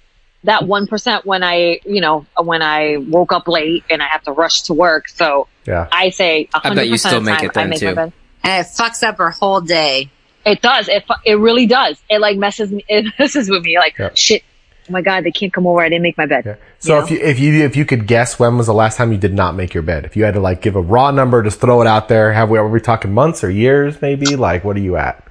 [0.46, 4.32] that 1% when I, you know, when I woke up late and I have to
[4.32, 5.08] rush to work.
[5.08, 5.86] So Yeah.
[5.92, 7.86] I say 100% I bet you still of make time it then, I make too.
[7.86, 8.12] my bed.
[8.42, 10.10] and it fucks up her whole day.
[10.44, 10.88] It does.
[10.88, 12.00] It, it really does.
[12.08, 14.10] It like messes me, it messes with me like, Yeah.
[14.14, 14.42] shit.
[14.88, 15.80] Oh my God, they can't come over.
[15.80, 16.44] I didn't make my bed.
[16.46, 16.54] Yeah.
[16.78, 19.10] So You if you if you if you could guess when was the last time
[19.10, 20.04] you did not make your bed?
[20.04, 22.32] If you had to like give a raw number, just throw it out there.
[22.32, 24.36] Have we are we talking months or years maybe?
[24.36, 25.24] Like what are you at?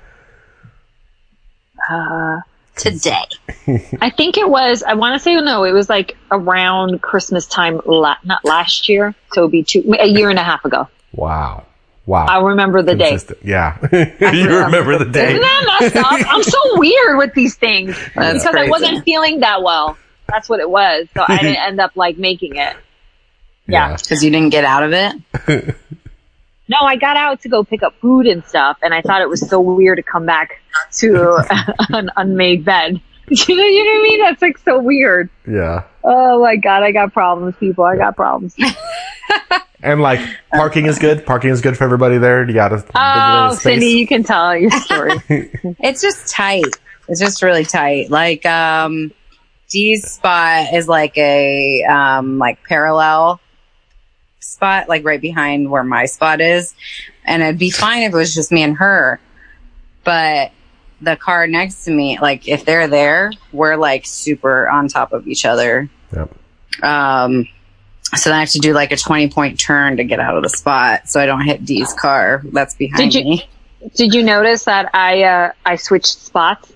[1.89, 2.39] Uh,
[2.75, 3.23] Today.
[4.01, 7.81] I think it was, I want to say, no, it was like around Christmas time,
[7.85, 9.15] la- not last year.
[9.33, 10.87] So it'd be two, a year and a half ago.
[11.13, 11.65] Wow.
[12.05, 12.25] Wow.
[12.25, 13.17] I remember the day.
[13.43, 13.77] Yeah.
[13.91, 15.29] you remember the day.
[15.29, 16.33] Isn't that messed up?
[16.33, 19.97] I'm so weird with these things That's because I wasn't feeling that well.
[20.27, 21.07] That's what it was.
[21.15, 22.75] So I didn't end up like making it.
[23.67, 23.95] Yeah.
[23.95, 25.75] Because you didn't get out of it.
[26.67, 29.29] No, I got out to go pick up food and stuff, and I thought it
[29.29, 30.61] was so weird to come back
[30.93, 31.37] to
[31.89, 32.99] an unmade bed.
[33.29, 34.19] You know, you know what I mean?
[34.21, 35.29] That's like so weird.
[35.47, 35.83] Yeah.
[36.03, 37.83] Oh my god, I got problems, people.
[37.83, 38.55] I got problems.
[39.81, 40.19] And like
[40.51, 41.27] parking is good.
[41.27, 42.47] Parking is good for everybody there.
[42.47, 43.61] You got a Oh, space.
[43.61, 45.11] Cindy, you can tell your story.
[45.29, 46.65] It's just tight.
[47.07, 48.09] It's just really tight.
[48.09, 49.11] Like, um,
[49.69, 53.39] Dee's spot is like a, um, like parallel
[54.45, 56.75] spot, like right behind where my spot is.
[57.25, 59.19] And it'd be fine if it was just me and her.
[60.03, 60.51] But
[61.01, 65.27] the car next to me, like if they're there, we're like super on top of
[65.27, 65.89] each other.
[66.15, 66.35] Yep.
[66.83, 67.47] Um,
[68.15, 70.43] so then I have to do like a 20 point turn to get out of
[70.43, 73.49] the spot so I don't hit Dee's car that's behind Did you- me.
[73.93, 76.73] Did you notice that I uh, I switched spots?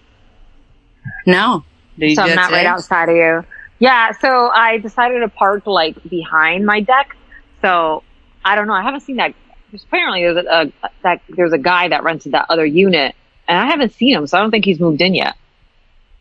[1.25, 1.63] No.
[1.97, 3.43] Did you so I'm that not right outside of you.
[3.79, 7.15] Yeah, so I decided to park like behind my deck.
[7.61, 8.03] So
[8.45, 8.73] I don't know.
[8.73, 9.33] I haven't seen that.
[9.71, 13.15] There's apparently there's a, a that there's a guy that rented that other unit,
[13.47, 14.27] and I haven't seen him.
[14.27, 15.35] So I don't think he's moved in yet.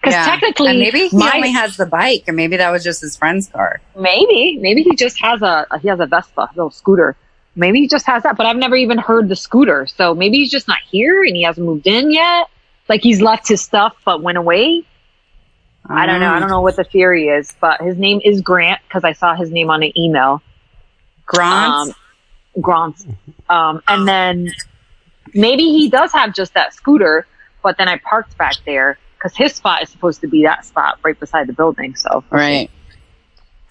[0.01, 0.25] Because Yeah.
[0.27, 3.17] technically, And maybe he my, only has the bike, and maybe that was just his
[3.17, 3.81] friend's car.
[3.99, 7.17] maybe maybe he just has a he has a Vespa, a little scooter.
[7.57, 9.87] Maybe he just has that, but I've never even heard the scooter.
[9.89, 12.47] So maybe he's just not here and he hasn't moved in yet.
[12.89, 14.85] Like he's left his stuff but went away.
[15.91, 16.31] I don't know.
[16.31, 19.35] I don't know what the theory is, but his name is Grant because I saw
[19.35, 20.43] his name on an email.
[21.29, 21.73] Grant.
[21.75, 21.93] Um,
[22.61, 23.07] Grant.
[23.49, 24.53] Um, and then
[25.35, 27.27] maybe he does have just that scooter,
[27.63, 30.99] but then I parked back there because his spot is supposed to be that spot
[31.05, 31.95] right beside the building.
[31.95, 32.71] So right.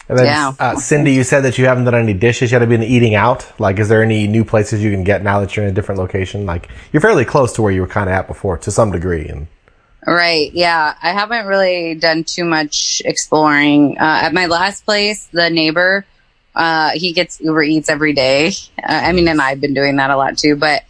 [0.10, 0.54] And then, Yeah.
[0.58, 2.62] uh, Cindy, you said that you haven't done any dishes yet.
[2.62, 3.46] Have been eating out?
[3.60, 6.00] Like, is there any new places you can get now that you're in a different
[6.00, 6.46] location?
[6.46, 9.28] Like, you're fairly close to where you were kind of at before, to some degree.
[9.28, 9.48] And
[10.06, 10.54] Right.
[10.54, 10.94] Yeah.
[11.04, 13.98] I haven't really done too much exploring.
[14.00, 16.06] Uh, at my last place, the neighbor,
[16.58, 18.48] uh, he gets Uber Eats every day.
[18.80, 20.84] Uh, I mean, and I've been doing that a lot too, but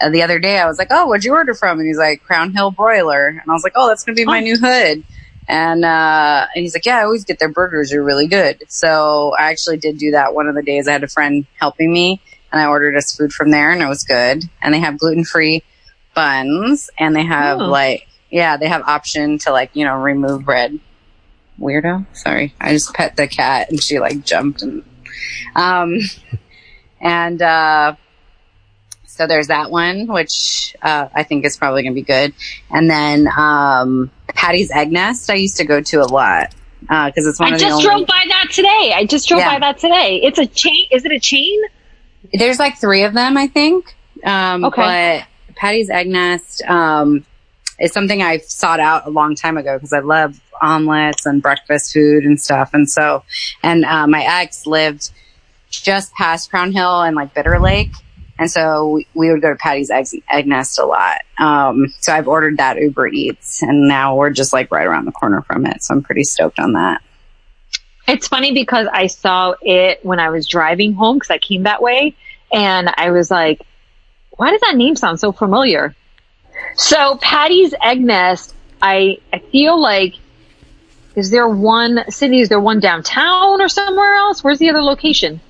[0.00, 1.78] uh, the other day I was like, Oh, what'd you order from?
[1.78, 3.28] And he's like, Crown Hill Broiler.
[3.28, 4.42] And I was like, Oh, that's going to be my Oh.
[4.42, 5.02] new hood.
[5.48, 7.90] And, uh, and he's like, yeah, I always get their burgers.
[7.90, 8.62] They're really good.
[8.68, 10.88] So I actually did do that one of the days.
[10.88, 12.20] I had a friend helping me
[12.52, 14.42] and I ordered us food from there and it was good.
[14.62, 15.62] And they have gluten free
[16.14, 17.66] buns and they have Oh.
[17.66, 20.78] like, yeah, they have option to like, you know, remove bread.
[21.60, 22.06] Weirdo.
[22.16, 22.54] Sorry.
[22.60, 24.82] I just pet the cat and she like jumped and,
[25.54, 25.98] um,
[27.00, 27.96] and, uh,
[29.06, 32.34] so there's that one, which, uh, I think is probably going to be good.
[32.70, 36.52] And then, um, Patty's Egg Nest, I used to go to a lot.
[36.88, 38.92] Uh, cause it's one I of the just only, drove by that today.
[38.94, 39.54] I just drove Yeah.
[39.54, 40.20] by that today.
[40.22, 40.86] It's a chain.
[40.90, 41.58] Is it a chain?
[42.32, 43.94] There's like three of them, I think.
[44.24, 45.22] Um, Okay.
[45.48, 47.24] But Patty's Egg Nest um,
[47.78, 51.92] is something I've sought out a long time ago because I love omelets and breakfast
[51.92, 52.70] food and stuff.
[52.72, 53.24] And so,
[53.62, 55.10] and uh, my ex lived
[55.70, 57.92] just past Crown Hill and like Bitter Lake.
[58.38, 61.20] And so we, we would go to Patty's Egg, Egg Nest a lot.
[61.38, 65.12] Um, so I've ordered that Uber Eats and now we're just like right around the
[65.12, 65.82] corner from it.
[65.82, 67.00] So I'm pretty stoked on that.
[68.06, 71.80] It's funny because I saw it when I was driving home because I came that
[71.80, 72.14] way
[72.52, 73.62] and I was like,
[74.36, 75.94] why does that name sound so familiar?
[76.74, 80.14] So Patty's Egg Nest, I, I feel like,
[81.16, 82.40] is there one city?
[82.40, 84.42] Is there one downtown or somewhere else?
[84.42, 85.40] Where's the other location?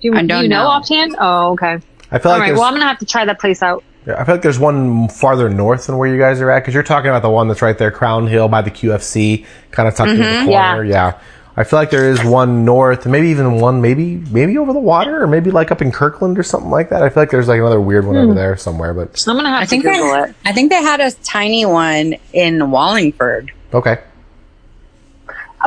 [0.00, 0.68] Do you, I do don't you know, know.
[0.68, 1.16] offhand?
[1.18, 1.78] Oh, okay.
[2.10, 2.46] I feel All like right.
[2.48, 3.82] there's, Well, I'm gonna have to try that place out.
[4.06, 6.74] yeah, I feel like there's one farther north than where you guys are at because
[6.74, 9.94] you're talking about the one that's right there, Crown Hill by the QFC, kind of
[9.94, 10.84] tucked in the mm-hmm, corner.
[10.84, 11.18] Yeah.
[11.56, 15.22] I feel like there is one north, maybe even one, maybe maybe over the water,
[15.22, 17.02] or maybe like up in Kirkland or something like that.
[17.02, 18.34] I feel like there's like another weird one over hmm.
[18.34, 18.92] there somewhere.
[18.92, 20.34] But I'm gonna have I to think Google they, it.
[20.44, 23.52] I think they had a tiny one in Wallingford.
[23.72, 24.02] okay,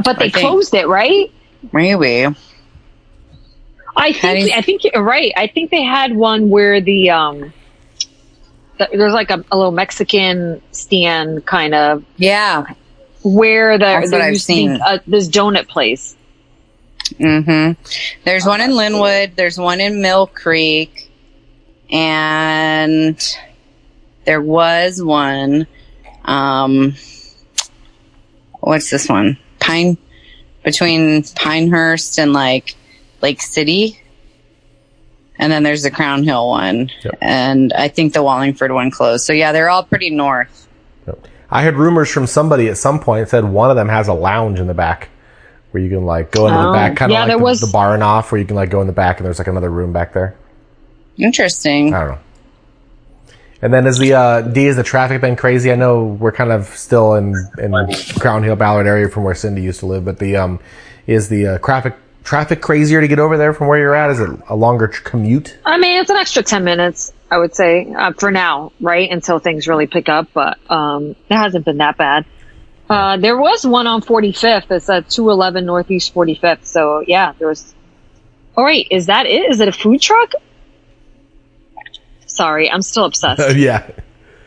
[0.03, 1.31] But they I think- closed it, right?
[1.73, 2.27] Maybe.
[3.99, 5.31] I think I think you're right.
[5.35, 7.51] I think they had one where the um
[8.77, 12.65] th- there's like a, a little Mexican stand kind of Yeah.
[13.23, 14.71] where there, That's what there I've used to seen.
[14.79, 16.15] uh, this donut place.
[17.19, 17.43] Mm
[17.75, 17.81] hmm
[18.23, 19.35] There's one in Lynnwood.
[19.35, 21.09] There's one in Mill Creek,
[21.89, 23.17] and
[24.25, 25.65] there was one.
[26.23, 26.95] Um,
[28.59, 29.39] what's this one?
[29.67, 29.97] Pine
[30.63, 32.75] between Pinehurst and like
[33.21, 33.99] Lake City.
[35.39, 37.17] And then there's the Crown Hill one, Yep.
[37.21, 39.23] and I think the Wallingford one closed.
[39.25, 40.67] So yeah, they're all pretty north.
[41.51, 44.59] I heard rumors from somebody at some point said one of them has a lounge
[44.59, 45.09] in the back
[45.71, 47.43] where you can like go into the Oh, back, kind of yeah, like there the,
[47.43, 49.37] was- the bar and off, where you can like go in the back and there's
[49.37, 50.35] like another room back there.
[51.17, 51.93] Interesting.
[51.93, 52.19] I don't know.
[53.61, 55.71] And then is the uh, D has the traffic been crazy?
[55.71, 57.73] I know we're kind of still in in
[58.19, 60.59] Crown Hill Ballard area from where Cindy used to live, but the um
[61.07, 64.11] is the uh, traffic traffic crazier to get over there from where you're at?
[64.11, 65.57] Is it a longer commute?
[65.65, 69.09] I mean, it's an extra ten minutes, I would say, uh, for now, right?
[69.09, 72.25] Until things really pick up, but um, it hasn't been that bad.
[72.89, 74.71] Uh, there was one on 45th.
[74.71, 76.65] It's at 211 Northeast 45th.
[76.65, 77.73] So yeah, there was.
[78.55, 79.51] All right, is that it?
[79.51, 80.31] Is it a food truck?
[82.37, 83.55] Sorry, I'm still obsessed.
[83.57, 83.89] yeah.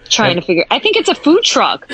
[0.09, 0.65] trying to figure.
[0.71, 1.87] I think it's a food truck.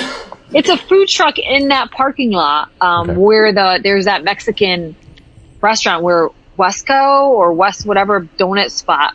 [0.54, 3.18] It's a food truck in that parking lot um, Okay.
[3.18, 4.94] where the there's that Mexican
[5.60, 6.28] restaurant where
[6.58, 9.14] Wesco or West whatever donut spot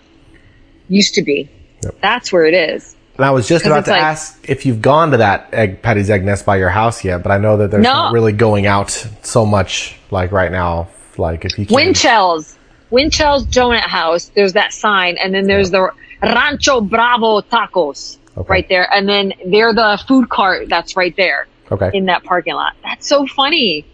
[0.89, 1.49] used to be.
[1.83, 1.95] Yep.
[2.01, 2.95] That's where it is.
[3.17, 6.09] And I was just about to like- ask if you've gone to that egg Patty's
[6.09, 7.93] Egg Nest by your house yet, but I know that there's No.
[7.93, 8.89] not really going out
[9.21, 10.87] so much like right now.
[11.17, 12.57] Like if you can, Winchells,
[12.89, 14.31] Winchells Donut House.
[14.35, 18.47] There's that sign, and then there's the Rancho Bravo Tacos Okay.
[18.49, 21.47] right there, and then they're the food cart that's right there.
[21.71, 22.73] okay, in that parking lot.
[22.83, 23.85] That's so funny.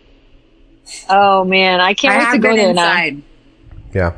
[1.10, 2.92] Oh man, I can't I wait to go been there now.
[2.92, 3.22] inside.
[3.94, 4.14] yeah,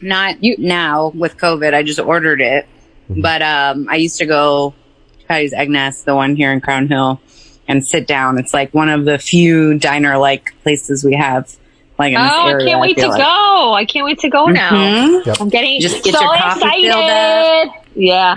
[0.00, 1.74] Not you now with COVID.
[1.74, 2.66] I just ordered it,
[3.08, 4.74] but um, I used to go
[5.20, 7.20] to Patty's Egg Nest, the one here in Crown Hill,
[7.66, 8.38] and sit down.
[8.38, 11.50] It's like one of the few diner-like places we have.
[11.98, 13.18] Like in this Oh, I can't wait to like.
[13.20, 13.72] go.
[13.72, 14.70] I can't wait to go now.
[14.70, 15.26] Mhm.
[15.26, 15.40] Yep.
[15.40, 17.72] I'm getting Just get so your excited.
[17.94, 18.36] Yeah.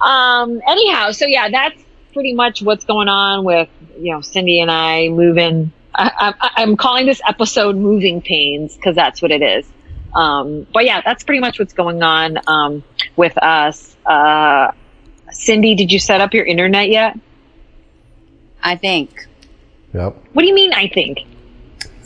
[0.00, 1.80] Um, anyhow, so yeah, that's
[2.12, 5.72] pretty much what's going on with, you know, Cindy and I moving.
[5.94, 9.66] I, I, I'm calling this episode moving pains because that's what it is.
[10.14, 12.82] Um, but yeah, that's pretty much what's going on, um,
[13.16, 13.96] with us.
[14.06, 14.72] Uh,
[15.30, 17.16] Cindy, did you set up your internet yet?
[18.62, 19.26] I think
[19.94, 20.16] yep.
[20.32, 20.72] What do you mean?
[20.72, 21.20] I think.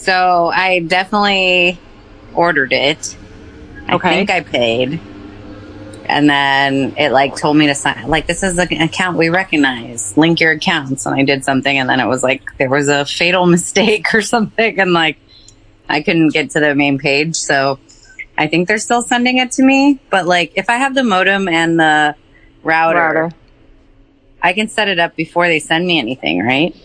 [0.04, 0.50] So.
[0.54, 1.78] I definitely
[2.34, 3.16] ordered it.
[3.88, 4.08] I Okay.
[4.10, 5.00] think I paid.
[6.06, 10.16] And then it like told me to sign, like, this is an account we recognize.
[10.16, 11.06] Link your accounts.
[11.06, 14.20] And I did something and then it was like, there was a fatal mistake or
[14.20, 14.78] something.
[14.78, 15.16] And like,
[15.88, 17.36] I couldn't get to the main page.
[17.36, 17.78] So
[18.36, 19.98] I think they're still sending it to me.
[20.10, 22.14] But like, if I have the modem and the
[22.62, 23.30] router, Router.
[24.42, 26.76] I can set it up before they send me anything, right?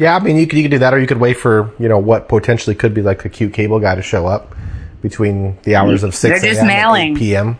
[0.00, 1.86] Yeah, I mean, you could you could do that, or you could wait for you
[1.86, 4.56] know what potentially could be like a cute cable guy to show up
[5.02, 6.70] between the hours of six They're just a.m.
[6.70, 7.16] and mailing.
[7.16, 7.58] 8 p.m.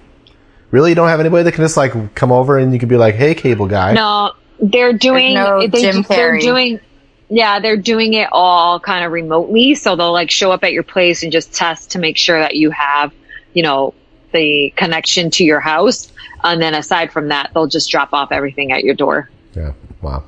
[0.71, 2.97] Really, you don't have anybody that can just like come over and you could be
[2.97, 5.35] like, "Hey, cable guy." No, they're doing.
[5.35, 6.41] no they, Jim they're Carrey.
[6.41, 6.81] doing.
[7.29, 9.75] Yeah, they're doing it all kind of remotely.
[9.75, 12.57] So they'll like show up at your place and just test to make sure that
[12.57, 13.13] you have,
[13.53, 13.93] you know,
[14.33, 16.11] the connection to your house.
[16.43, 19.29] And then aside from that, they'll just drop off everything at your door.
[19.55, 19.75] Yeah.
[20.01, 20.25] Wow.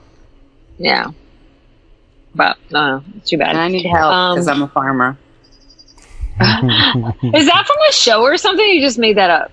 [0.77, 1.13] Yeah.
[2.35, 3.51] But no, too bad.
[3.51, 5.17] And I need help Um, because I'm a farmer.
[6.41, 8.67] Is that from a show or something?
[8.67, 9.53] You just made that up.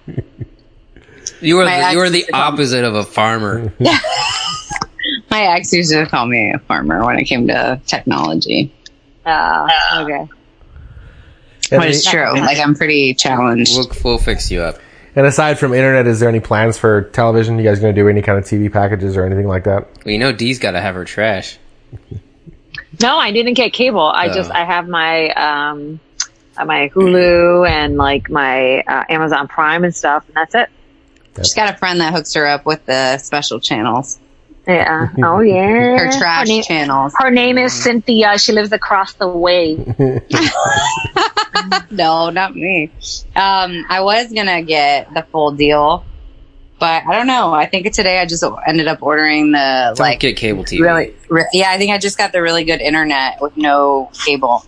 [1.41, 3.73] You are the, you are the used me- opposite of a farmer.
[5.29, 8.73] My ex used to call me a farmer when it came to technology.
[9.25, 9.67] Uh,
[9.99, 10.27] okay.
[11.69, 12.33] But it's true.
[12.39, 13.73] Like I'm pretty challenged.
[13.77, 14.79] We'll, we'll fix you up.
[15.15, 17.57] and aside from internet, is there any plans for television?
[17.59, 19.87] You guys going to do any kind of TV packages or anything like that?
[20.05, 21.59] Well, you know, Dee's got to have her trash.
[23.01, 24.01] No, I didn't get cable.
[24.01, 24.33] I Oh.
[24.33, 25.99] just I have my um
[26.57, 30.69] uh, my Hulu and like my uh, Amazon Prime and stuff, and that's it.
[31.37, 34.19] She's got a friend that hooks her up with the special channels.
[34.67, 35.07] Yeah.
[35.23, 35.97] Oh yeah.
[35.97, 37.13] Her trash name, channels.
[37.17, 38.37] her name is Cynthia.
[38.37, 39.75] She lives across the way.
[41.91, 42.91] No, not me.
[43.35, 46.05] Um, I was gonna get the full deal,
[46.79, 47.53] but I don't know.
[47.53, 50.79] I think today I just ended up ordering the Don't like get cable TV.
[50.81, 51.71] really, re- yeah.
[51.71, 54.63] I think I just got the really good internet with no cable.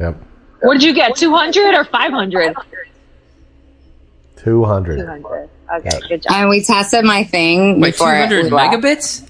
[0.00, 0.16] Yep.
[0.60, 1.16] What did you get?
[1.16, 2.54] Two hundred or five hundred?
[4.36, 4.36] 200.
[4.36, 5.48] Two hundred.
[5.74, 6.32] Okay, good job.
[6.32, 8.74] And we tested my thing Wait, before 200 we left.
[8.74, 9.28] megabits?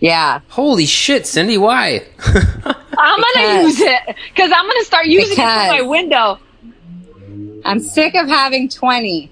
[0.00, 2.02] Yeah, Holy shit, Cindy, why?
[2.26, 4.00] I'm gonna use it
[4.34, 6.38] because I'm gonna start using it Because- from my window.
[7.66, 9.30] I'm sick of having twenty.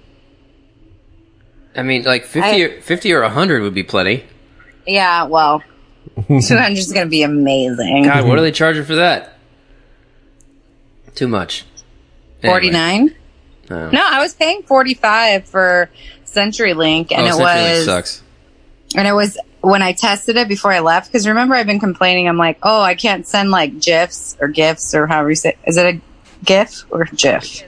[1.77, 4.25] I mean, like 50, I- or, 50 or 100 would be plenty.
[4.87, 5.63] Yeah, well,
[6.27, 8.03] two hundred is gonna be amazing.
[8.05, 9.39] God, what are they charging for that?
[11.15, 11.65] Too much.
[12.43, 12.53] Anyway.
[12.53, 13.15] Forty nine.
[13.71, 13.77] No.
[13.77, 13.91] Oh.
[13.91, 15.89] No, I was paying forty five for
[16.27, 18.23] CenturyLink, and oh, it CenturyLink was sucks.
[18.97, 22.29] And it was when I tested it before I left, because remember I've been complaining.
[22.29, 25.57] I'm like, oh, I can't send like GIFs or GIFs or however you say.
[25.67, 26.01] Is it a
[26.45, 27.63] GIF or GIF?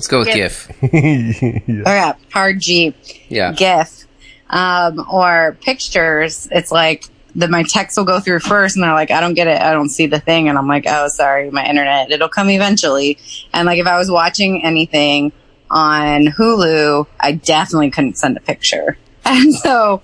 [0.00, 0.66] Let's go with Gif.
[0.80, 1.84] GIF.
[1.86, 2.94] Oh yeah, hard G
[3.28, 3.52] Yeah.
[3.52, 4.06] GIF,
[4.48, 6.48] um, or pictures.
[6.50, 7.04] It's like
[7.36, 9.60] the my text will go through first, and they're like, I don't get it.
[9.60, 12.10] I don't see the thing, and I'm like, oh, sorry, my internet.
[12.10, 13.18] It'll come eventually.
[13.52, 15.32] And like if I was watching anything
[15.70, 18.96] on Hulu, I definitely couldn't send a picture.
[19.22, 20.00] And so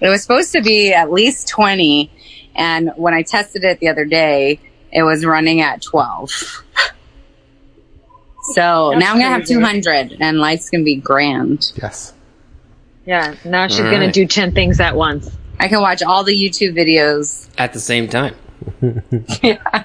[0.00, 2.10] it was supposed to be at least 20.
[2.56, 4.58] And when I tested it the other day,
[4.92, 6.64] it was running at 12.
[8.54, 11.72] So That's now I'm going to have 200 and life's going to be grand.
[11.80, 12.12] Yes.
[13.06, 13.34] Yeah.
[13.44, 14.12] Now she's All gonna right.
[14.14, 15.30] do ten things at once.
[15.58, 17.48] I can watch all the YouTube videos.
[17.56, 18.34] At the same time.
[19.42, 19.84] yeah.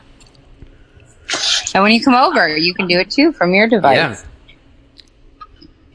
[1.73, 3.95] And when you come over, you can do it too from your device.
[3.95, 4.17] Yeah.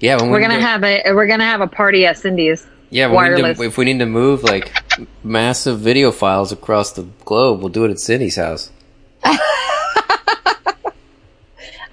[0.01, 2.67] Yeah, when We're we gonna need have a we're gonna have a party at Cindy's.
[2.89, 3.59] yeah, we need wireless.
[3.59, 4.73] to, if we need to move like
[5.23, 8.71] massive video files across the globe, we'll do it at Cindy's house.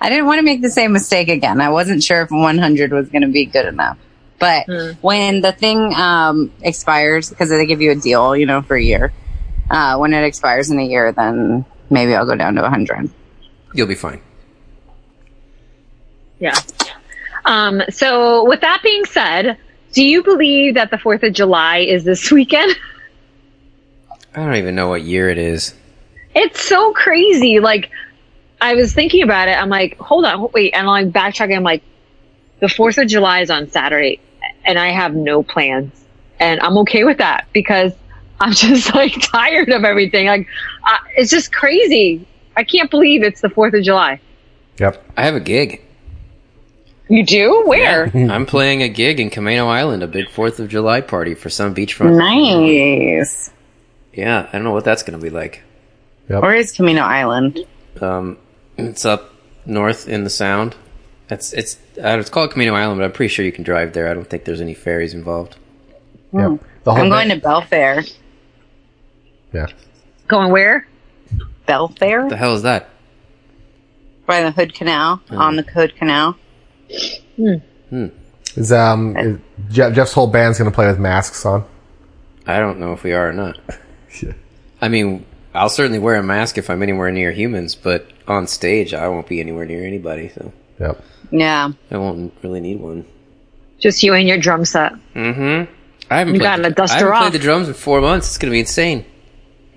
[0.05, 1.59] I didn't want to make the same mistake again.
[1.59, 3.97] I wasn't sure if 100 was going to be good enough.
[4.37, 4.67] But
[5.01, 8.83] when the thing um, expires, because they give you a deal, you know, for a
[8.83, 9.11] year,
[9.71, 13.09] uh, when it expires in a year, then maybe I'll go down to 100.
[13.73, 14.21] You'll be fine.
[16.37, 16.53] Yeah.
[17.45, 19.57] Um, so with that being said,
[19.93, 22.75] do you believe that the Fourth of July is this weekend?
[24.35, 25.73] I don't even know what year it is.
[26.35, 27.59] It's so crazy.
[27.59, 27.89] Like,
[28.61, 29.57] I was thinking about it.
[29.57, 30.73] I'm like, hold on, wait.
[30.73, 31.55] And I'm like backtracking.
[31.55, 31.83] I'm like,
[32.59, 34.19] the 4th of July is on Saturday
[34.63, 35.93] and I have no plans.
[36.39, 37.93] And I'm okay with that because
[38.39, 40.27] I'm just like tired of everything.
[40.27, 40.47] Like,
[40.83, 42.27] uh, it's just crazy.
[42.55, 44.19] I can't believe it's the 4th of July.
[44.79, 45.03] Yep.
[45.15, 45.81] I have a gig.
[47.07, 47.63] You do?
[47.67, 48.11] Where?
[48.15, 51.75] I'm playing a gig in Camano Island, a big Fourth of July party for some
[51.75, 52.17] beachfront.
[52.17, 53.51] Nice.
[54.13, 55.61] Yeah, I don't know what that's going to be like.
[56.27, 57.59] Where is Camano Island?
[58.01, 58.37] Um,
[58.77, 59.33] it's up
[59.65, 60.75] north in the Sound.
[61.29, 64.09] It's it's uh, it's called Camano Island, but I'm pretty sure you can drive there.
[64.09, 65.55] I don't think there's any ferries involved.
[66.33, 66.59] Yep.
[66.83, 68.13] The whole I'm going to Belfair.
[69.51, 69.67] Yeah.
[70.27, 70.87] Going where?
[71.67, 72.23] Belfair?
[72.23, 72.89] What the hell is that?
[74.27, 76.35] By the Hood Canal, on the Hood Canal.
[77.37, 81.65] Is um is Jeff, Jeff's whole band's gonna play with masks on?
[82.47, 83.59] I don't know if we are or not.
[84.21, 84.33] yeah.
[84.81, 88.93] I mean, I'll certainly wear a mask if I'm anywhere near humans, but on stage,
[88.93, 91.03] I won't be anywhere near anybody, so Yep.
[91.31, 91.71] Yeah.
[91.91, 93.05] I won't really need one.
[93.79, 94.93] Just you and your drum set.
[95.15, 95.71] Mm-hmm.
[96.11, 97.21] I haven't You played gotta the, dust I her haven't off.
[97.31, 98.27] played the drums in four months.
[98.27, 99.05] It's gonna be insane.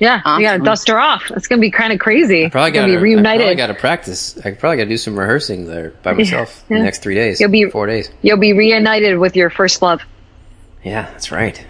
[0.00, 1.30] Yeah, you gotta dust her off.
[1.34, 2.48] It's gonna be kind of crazy.
[2.50, 3.40] Probably It's gonna be to reunited.
[3.40, 4.38] Probably got to practice.
[4.44, 6.78] I probably got to do some rehearsing there by myself Yeah.
[6.78, 7.40] the next three days.
[7.40, 8.08] You'll be- four days.
[8.22, 10.02] You'll be reunited with your first love.
[10.84, 11.64] Yeah, that's right.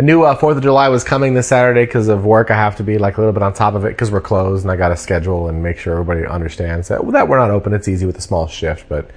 [0.00, 2.50] I knew uh, Fourth of July was coming this Saturday because of work.
[2.50, 4.64] I have to be like a little bit on top of it because we're closed,
[4.64, 7.74] and I got to schedule and make sure everybody understands that that we're not open.
[7.74, 9.10] It's easy with a small shift, but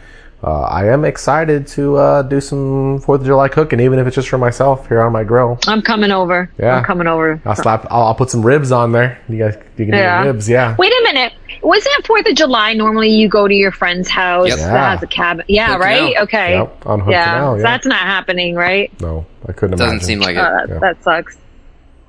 [0.43, 4.15] uh, I am excited to uh, do some Fourth of July cooking, even if it's
[4.15, 5.57] just for myself here on my grill.
[5.67, 6.51] I'm coming over.
[6.59, 6.75] Yeah.
[6.77, 7.41] I'm coming over.
[7.45, 7.87] I'll slap.
[7.89, 9.21] I'll, I'll put some ribs on there.
[9.29, 10.23] You guys, you can Yeah.
[10.23, 10.49] do ribs.
[10.49, 10.75] Yeah.
[10.77, 11.33] Wait a minute.
[11.61, 12.73] Wasn't it Fourth of July?
[12.73, 14.57] Normally, you go to your friend's house Yep.
[14.57, 14.91] that Yeah.
[14.91, 15.45] has a cabin.
[15.47, 15.97] Yeah, Hood right.
[16.13, 16.23] Canal.
[16.23, 16.53] Okay.
[16.57, 17.63] Yep, on Hood yeah, Canal, so yeah.
[17.63, 19.01] that's not happening, right?
[19.01, 20.05] No, I couldn't Doesn't imagine.
[20.05, 20.39] seem like it.
[20.39, 20.79] Uh, that, Yeah.
[20.79, 21.37] that sucks.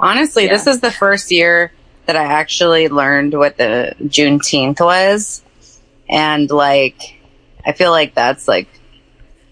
[0.00, 0.54] Honestly, Yeah.
[0.54, 1.70] this is the first year
[2.06, 5.42] that I actually learned what the Juneteenth was.
[6.08, 7.16] And like,
[7.66, 8.68] I feel like that's like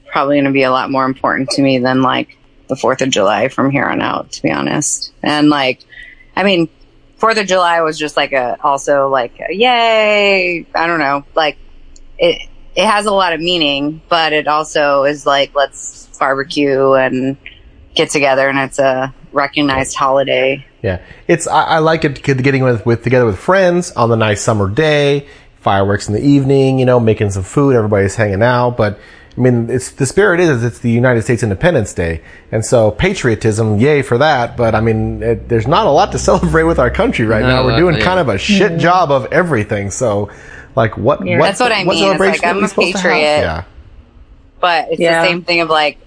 [0.06, 2.36] probably going to be a lot more important to me than like
[2.68, 5.12] the 4th of July from here on out, to be honest.
[5.22, 5.80] And like,
[6.36, 6.68] I mean,
[7.18, 10.66] 4th of July was just like a, also like, a yay.
[10.74, 11.24] I don't know.
[11.34, 11.56] Like,
[12.18, 17.36] it, it has a lot of meaning, but it also is like, let's barbecue and
[17.94, 20.64] get together and it's a recognized holiday.
[20.82, 24.40] Yeah, it's I, I like it getting with, with together with friends on the nice
[24.40, 25.28] summer day,
[25.62, 28.76] fireworks in the evening, you know, making some food, everybody's hanging out.
[28.76, 28.98] But
[29.36, 33.78] I mean, it's the spirit is it's the United States Independence Day, and so patriotism,
[33.78, 34.56] yay for that.
[34.56, 37.48] But I mean, it, there's not a lot to celebrate with our country right Not
[37.48, 37.64] now.
[37.64, 38.04] We're lot, doing yeah.
[38.04, 38.80] kind of a shit mm-hmm.
[38.80, 39.90] job of everything.
[39.90, 40.30] So,
[40.76, 41.24] like, what?
[41.24, 41.38] Yeah.
[41.38, 42.04] what That's what I what mean.
[42.04, 43.02] It's celebration like, I'm a supposed to have?
[43.04, 43.40] patriot.
[43.40, 43.64] Yeah,
[44.60, 45.22] but it's Yeah.
[45.22, 45.98] the same thing of like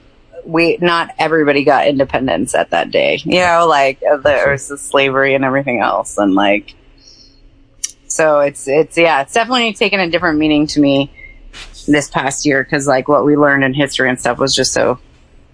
[0.45, 5.33] we not everybody got independence at that day you know like there was the slavery
[5.33, 6.75] and everything else and like
[8.15, 11.11] so it's it's yeah it's definitely taken a different meaning to me
[11.87, 14.99] this past year because like what we learned in history and stuff was just so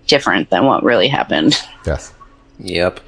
[0.07, 1.55] different than what really happened
[1.86, 2.14] yes,
[2.59, 2.99] Yep.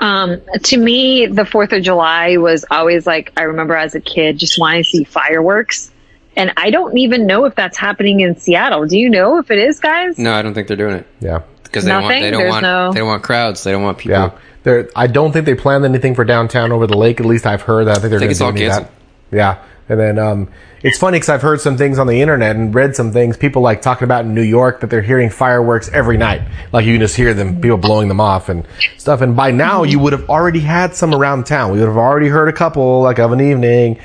[0.00, 4.38] Um, to me, the Fourth of July was always like I remember as a kid
[4.38, 5.90] just wanting to see fireworks,
[6.36, 8.86] and I don't even know if that's happening in Seattle.
[8.86, 10.16] Do you know if it is, guys?
[10.18, 11.42] No, I don't think they're doing it yeah.
[11.64, 12.22] because they don't want Nothing?
[12.22, 13.64] they don't There's want no- they don't want crowds.
[13.64, 14.18] They don't want people.
[14.18, 14.88] Yeah, there.
[14.94, 17.18] I don't think they planned anything for downtown over the lake.
[17.18, 17.96] At least I've heard that.
[17.96, 18.90] I think they're going it's to do all any that.
[19.30, 20.48] Yeah, and then um,
[20.82, 23.36] it's funny because I've heard some things on the internet and read some things.
[23.36, 26.42] People like talking about in New York that they're hearing fireworks every night.
[26.72, 28.66] Like you can just hear them, people blowing them off and
[28.96, 29.20] stuff.
[29.20, 31.72] And by now you would have already had some around town.
[31.72, 33.98] We would have already heard a couple like of an evening.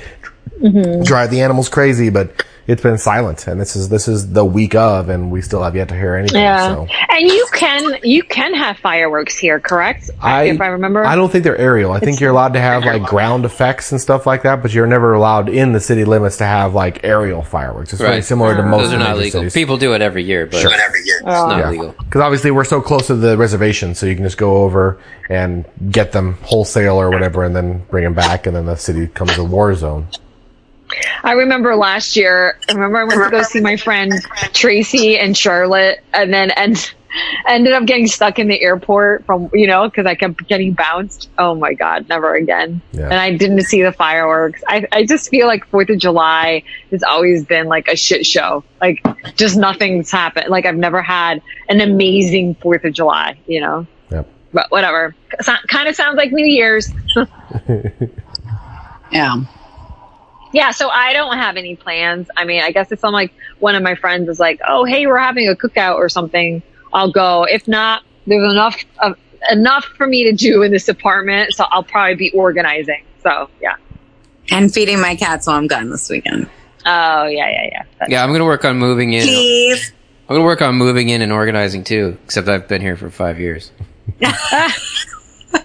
[1.04, 3.46] Drive the animals crazy, but it's been silent.
[3.46, 6.14] And this is this is the week of, and we still have yet to hear
[6.14, 6.40] anything.
[6.40, 6.86] Yeah, So.
[7.10, 10.10] and you can you can have fireworks here, correct?
[10.20, 11.92] I, if I remember, I don't think they're aerial.
[11.92, 14.86] I think you're allowed to have like ground effects and stuff like that, but you're
[14.86, 17.92] never allowed in the city limits to have like aerial fireworks.
[17.92, 18.24] It's very Right.
[18.24, 19.40] similar to most Those are not legal.
[19.40, 19.54] cities.
[19.54, 21.58] People do it every year, but every year it's not oh.
[21.58, 21.70] Yeah.
[21.70, 21.92] legal.
[21.98, 24.98] Because obviously we're so close to the reservation, so you can just go over
[25.28, 29.00] and get them wholesale or whatever, and then bring them back, and then the city
[29.06, 30.06] becomes a war zone.
[31.22, 32.58] I remember last year.
[32.68, 34.12] I remember I went to go see my friend
[34.52, 36.76] Tracy and Charlotte, and then and
[37.48, 41.30] ended up getting stuck in the airport from you know because I kept getting bounced.
[41.38, 42.82] Oh my god, never again.
[42.92, 43.04] Yeah.
[43.04, 44.62] And I didn't see the fireworks.
[44.68, 48.62] I I just feel like Fourth of July has always been like a shit show.
[48.80, 49.02] Like
[49.36, 50.48] just nothing's happened.
[50.48, 53.38] Like I've never had an amazing Fourth of July.
[53.46, 54.28] You know, Yep.
[54.52, 55.14] but whatever.
[55.40, 56.92] So, kind of sounds like New Year's.
[59.10, 59.42] yeah
[60.54, 62.28] Yeah, so I don't have any plans.
[62.36, 65.06] I mean, I guess if I'm like one of my friends is like, "Oh, hey,
[65.06, 67.44] we're having a cookout or something," I'll go.
[67.44, 69.18] If not, there's enough of
[69.50, 73.02] enough for me to do in this apartment, so I'll probably be organizing.
[73.22, 73.74] So yeah.
[74.50, 76.48] and feeding my cats while i'm gone this weekend
[76.86, 77.82] Oh yeah, yeah, yeah.
[77.92, 79.22] That's- Yeah, I'm gonna work on moving in.
[79.22, 79.92] please
[80.28, 82.18] I'm gonna work on moving in and organizing too.
[82.24, 83.72] Except I've been here for five years.
[85.50, 85.62] so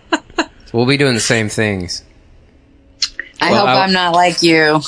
[0.74, 2.04] we'll be doing the same things.
[3.42, 4.82] I Well, hope I'll- i'm not like you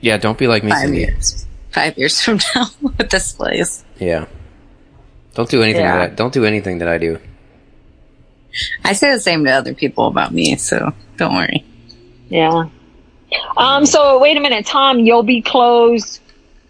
[0.00, 0.70] Yeah, don't be like me.
[0.70, 4.26] five years five years from now with this place Yeah.
[5.34, 5.82] Don't do anything.
[5.82, 5.98] Yeah.
[5.98, 7.18] That I, don't do anything that I do.
[8.84, 11.64] i say the same to other people about me so don't worry
[12.28, 12.68] Yeah.
[13.56, 13.84] Um.
[13.86, 15.00] So wait a minute, Tom.
[15.00, 16.20] You'll be closed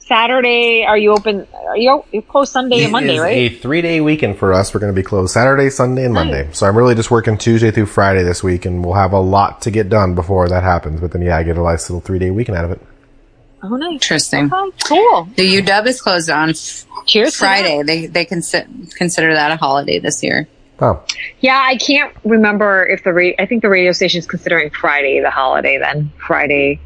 [0.06, 0.84] Saturday.
[0.84, 1.46] Are you open?
[1.68, 3.36] Are you you're closed Sunday and Monday, It is right?
[3.36, 4.72] a three day weekend for us.
[4.74, 6.48] We're going to be closed Saturday, Sunday, and Monday.
[6.52, 9.62] So I'm really just working Tuesday through Friday this week, and we'll have a lot
[9.62, 11.00] to get done before that happens.
[11.00, 12.80] But then, yeah, I get a nice little three day weekend out of it.
[13.62, 13.92] Oh, nice.
[13.92, 15.28] interesting Oh, cool.
[15.36, 16.52] the uw is closed on
[17.06, 17.34] Cheers.
[17.36, 20.46] friday they they consi- consider that a holiday this year
[20.80, 21.02] Oh,
[21.40, 25.20] Yeah, I can't remember if the ra- I think the radio station is considering Friday
[25.20, 26.78] the holiday then Friday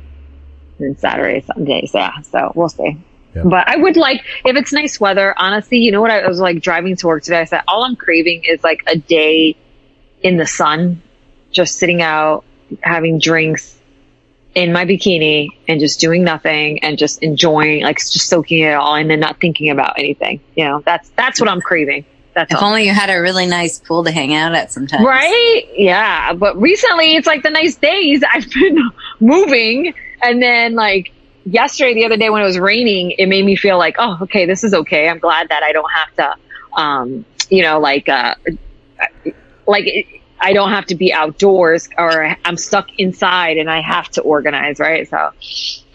[0.79, 1.87] and Saturday Sunday.
[1.87, 2.97] So yeah, so we'll see.
[3.35, 3.43] Yeah.
[3.45, 5.35] But I would like if it's nice weather.
[5.37, 6.11] Honestly, you know what?
[6.11, 7.41] I was like driving to work today.
[7.41, 9.57] I said all I'm craving is like a day
[10.23, 11.03] in the sun,
[11.51, 12.45] just sitting out,
[12.83, 13.79] having drinks
[14.55, 18.95] in my bikini and just doing nothing and just enjoying, like just soaking it all
[18.97, 20.41] in and not thinking about anything.
[20.57, 22.05] You know, that's that's what I'm craving.
[22.35, 22.69] That's if all.
[22.69, 25.63] only you had a really nice pool to hang out at sometimes Right?
[25.75, 26.35] Yeah.
[26.35, 28.79] But recently it's like the nice days I've been
[29.21, 31.13] moving and then like
[31.53, 34.47] yesterday, the other day when it was raining, it made me feel like, oh, okay,
[34.47, 35.09] this is okay.
[35.09, 38.35] I'm glad that I don't have to, um, you know, like, uh,
[39.67, 40.07] like it,
[40.41, 44.79] I don't have to be outdoors or I'm stuck inside and I have to organize,
[44.79, 45.09] right?
[45.09, 45.33] So,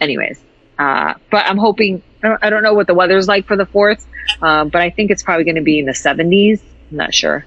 [0.02, 0.42] anyways,
[0.78, 2.04] uh, but I'm hoping.
[2.24, 4.06] I don't, I don't know what the weather's like for the fourth,
[4.42, 6.62] uh, but I think it's probably going to be in the 70s.
[6.92, 7.46] I'm not sure.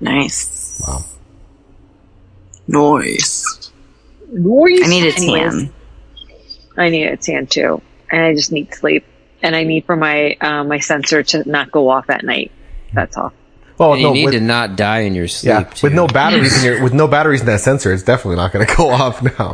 [0.00, 0.82] Nice.
[0.86, 1.04] Wow.
[2.66, 3.70] Nice.
[4.30, 4.82] Noise.
[4.84, 5.52] I need a Anyways.
[5.52, 5.72] tan.
[6.76, 9.04] I need a tan too, and I just need sleep,
[9.42, 12.50] and I need for my uh, my sensor to not go off at night.
[12.92, 13.32] That's all.
[13.76, 15.48] Well, And you no, need with, to not die in your sleep.
[15.48, 15.86] yeah, too.
[15.88, 18.64] with no batteries in your with no batteries in that sensor, it's definitely not going
[18.66, 19.52] to go off now.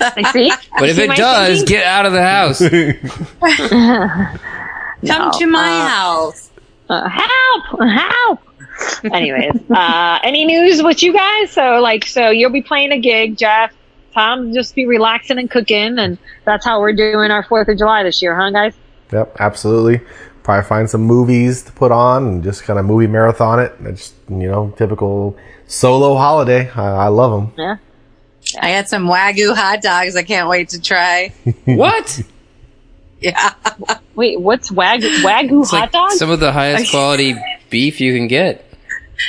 [0.00, 0.52] I see.
[0.78, 1.76] But if See it does, thinking?
[1.76, 2.58] get out of the house.
[5.06, 6.50] Come to my house.
[6.88, 7.80] Uh, help!
[7.88, 8.40] Help!
[9.04, 11.50] Anyways, uh, any news with you guys?
[11.52, 13.72] So, like, so you'll be playing a gig, Jeff.
[14.12, 18.02] Tom just be relaxing and cooking, and that's how we're doing our Fourth of July
[18.02, 18.74] this year, huh, guys?
[19.12, 20.00] yep, absolutely.
[20.42, 23.74] Probably find some movies to put on and just kind of movie marathon it.
[23.80, 25.36] It's you know typical
[25.66, 26.70] solo holiday.
[26.70, 27.52] I, I love them.
[27.58, 27.76] Yeah.
[28.60, 31.32] I got some Wagyu hot dogs I can't wait to try.
[31.66, 32.22] what?
[33.20, 33.52] Yeah.
[34.14, 36.18] Wait, what's wag wagyu It's hot like dogs?
[36.18, 37.34] some of the highest quality
[37.68, 38.66] beef you can get.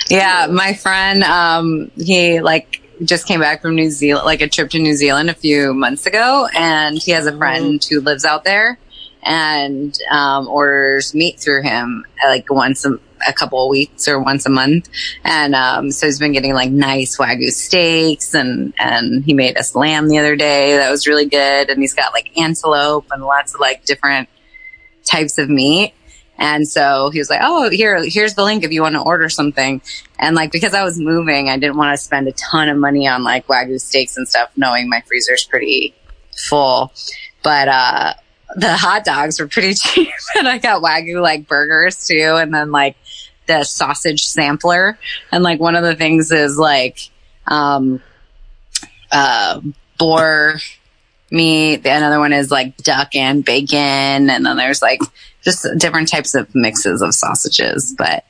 [0.09, 4.69] Yeah, my friend, um, he like just came back from New Zealand, like a trip
[4.71, 8.43] to New Zealand a few months ago, and he has a friend who lives out
[8.43, 8.77] there
[9.23, 12.97] and um, orders meat through him uh, like once a,
[13.27, 14.89] a couple of weeks or once a month,
[15.23, 19.75] and um, so he's been getting like nice wagyu steaks, and and he made us
[19.75, 20.75] lamb the other day.
[20.77, 24.29] That was really good, and he's got like antelope and lots of like different
[25.05, 25.93] types of meat.
[26.41, 29.29] And so he was like, "Oh, here, here's the link if you want to order
[29.29, 29.79] something."
[30.17, 33.07] And like because I was moving, I didn't want to spend a ton of money
[33.07, 35.93] on like wagyu steaks and stuff, knowing my freezer's pretty
[36.35, 36.91] full.
[37.43, 38.13] But uh
[38.55, 42.71] the hot dogs were pretty cheap, and I got wagyu like burgers too, and then
[42.71, 42.95] like
[43.45, 44.97] the sausage sampler.
[45.31, 47.11] And like one of the things is like
[47.45, 48.01] um
[49.11, 49.61] uh
[49.99, 50.59] boar
[51.31, 51.77] meat.
[51.83, 54.99] The another one is like duck and bacon, and then there's like
[55.43, 57.95] just different types of mixes of sausages.
[57.97, 58.25] But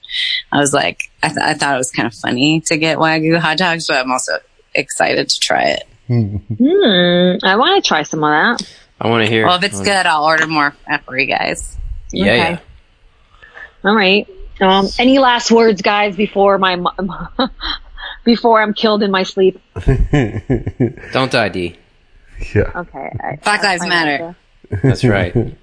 [0.51, 3.37] I was like, I, th- I thought it was kind of funny to get wagyu
[3.39, 4.37] hot dogs, but I'm also
[4.75, 5.83] excited to try it.
[6.11, 8.69] Hmm, I want to try some of that.
[8.99, 9.45] I want to hear.
[9.47, 10.75] Well, if it's good, I'll order more
[11.05, 11.77] for you guys.
[12.11, 12.37] Yeah, Okay.
[12.51, 12.59] yeah.
[13.85, 14.27] All right.
[14.59, 16.91] Um, any last words, guys, before my mo-
[18.25, 19.59] before I'm killed in my sleep?
[21.13, 21.77] Don't die, D.
[22.55, 22.71] Yeah.
[22.75, 23.09] Okay.
[23.23, 24.35] I, Black Lives I- I Matter.
[24.83, 25.35] That's right.
[25.35, 25.53] Is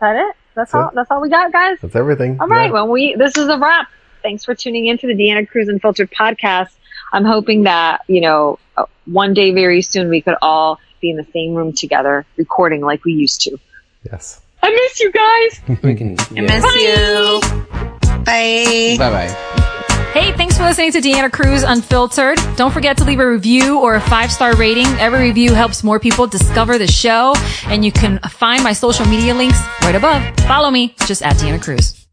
[0.00, 0.36] that it?
[0.54, 0.88] That's That's all.
[0.88, 0.94] it.
[0.94, 1.78] That's all we got, guys.
[1.80, 2.38] That's everything.
[2.40, 2.66] All right.
[2.66, 2.72] Yeah.
[2.72, 3.88] Well, we this is a wrap.
[4.22, 6.70] Thanks for tuning in to the Deanna Cruz Unfiltered podcast.
[7.12, 11.16] I'm hoping that you know uh, one day very soon we could all be in
[11.16, 13.58] the same room together recording like we used to.
[14.10, 14.40] yes.
[14.62, 15.78] I miss you guys.
[15.82, 16.16] We can.
[16.18, 17.40] I miss you.
[18.24, 18.96] Bye.
[18.98, 19.52] Bye bye.
[20.16, 22.38] Hey, thanks for listening to Deanna Cruz Unfiltered.
[22.56, 24.86] Don't forget to leave a review or a five star rating.
[24.98, 27.34] Every review helps more people discover the show.
[27.66, 30.22] And you can find my social media links right above.
[30.46, 32.06] Follow me, just at Deanna Cruz.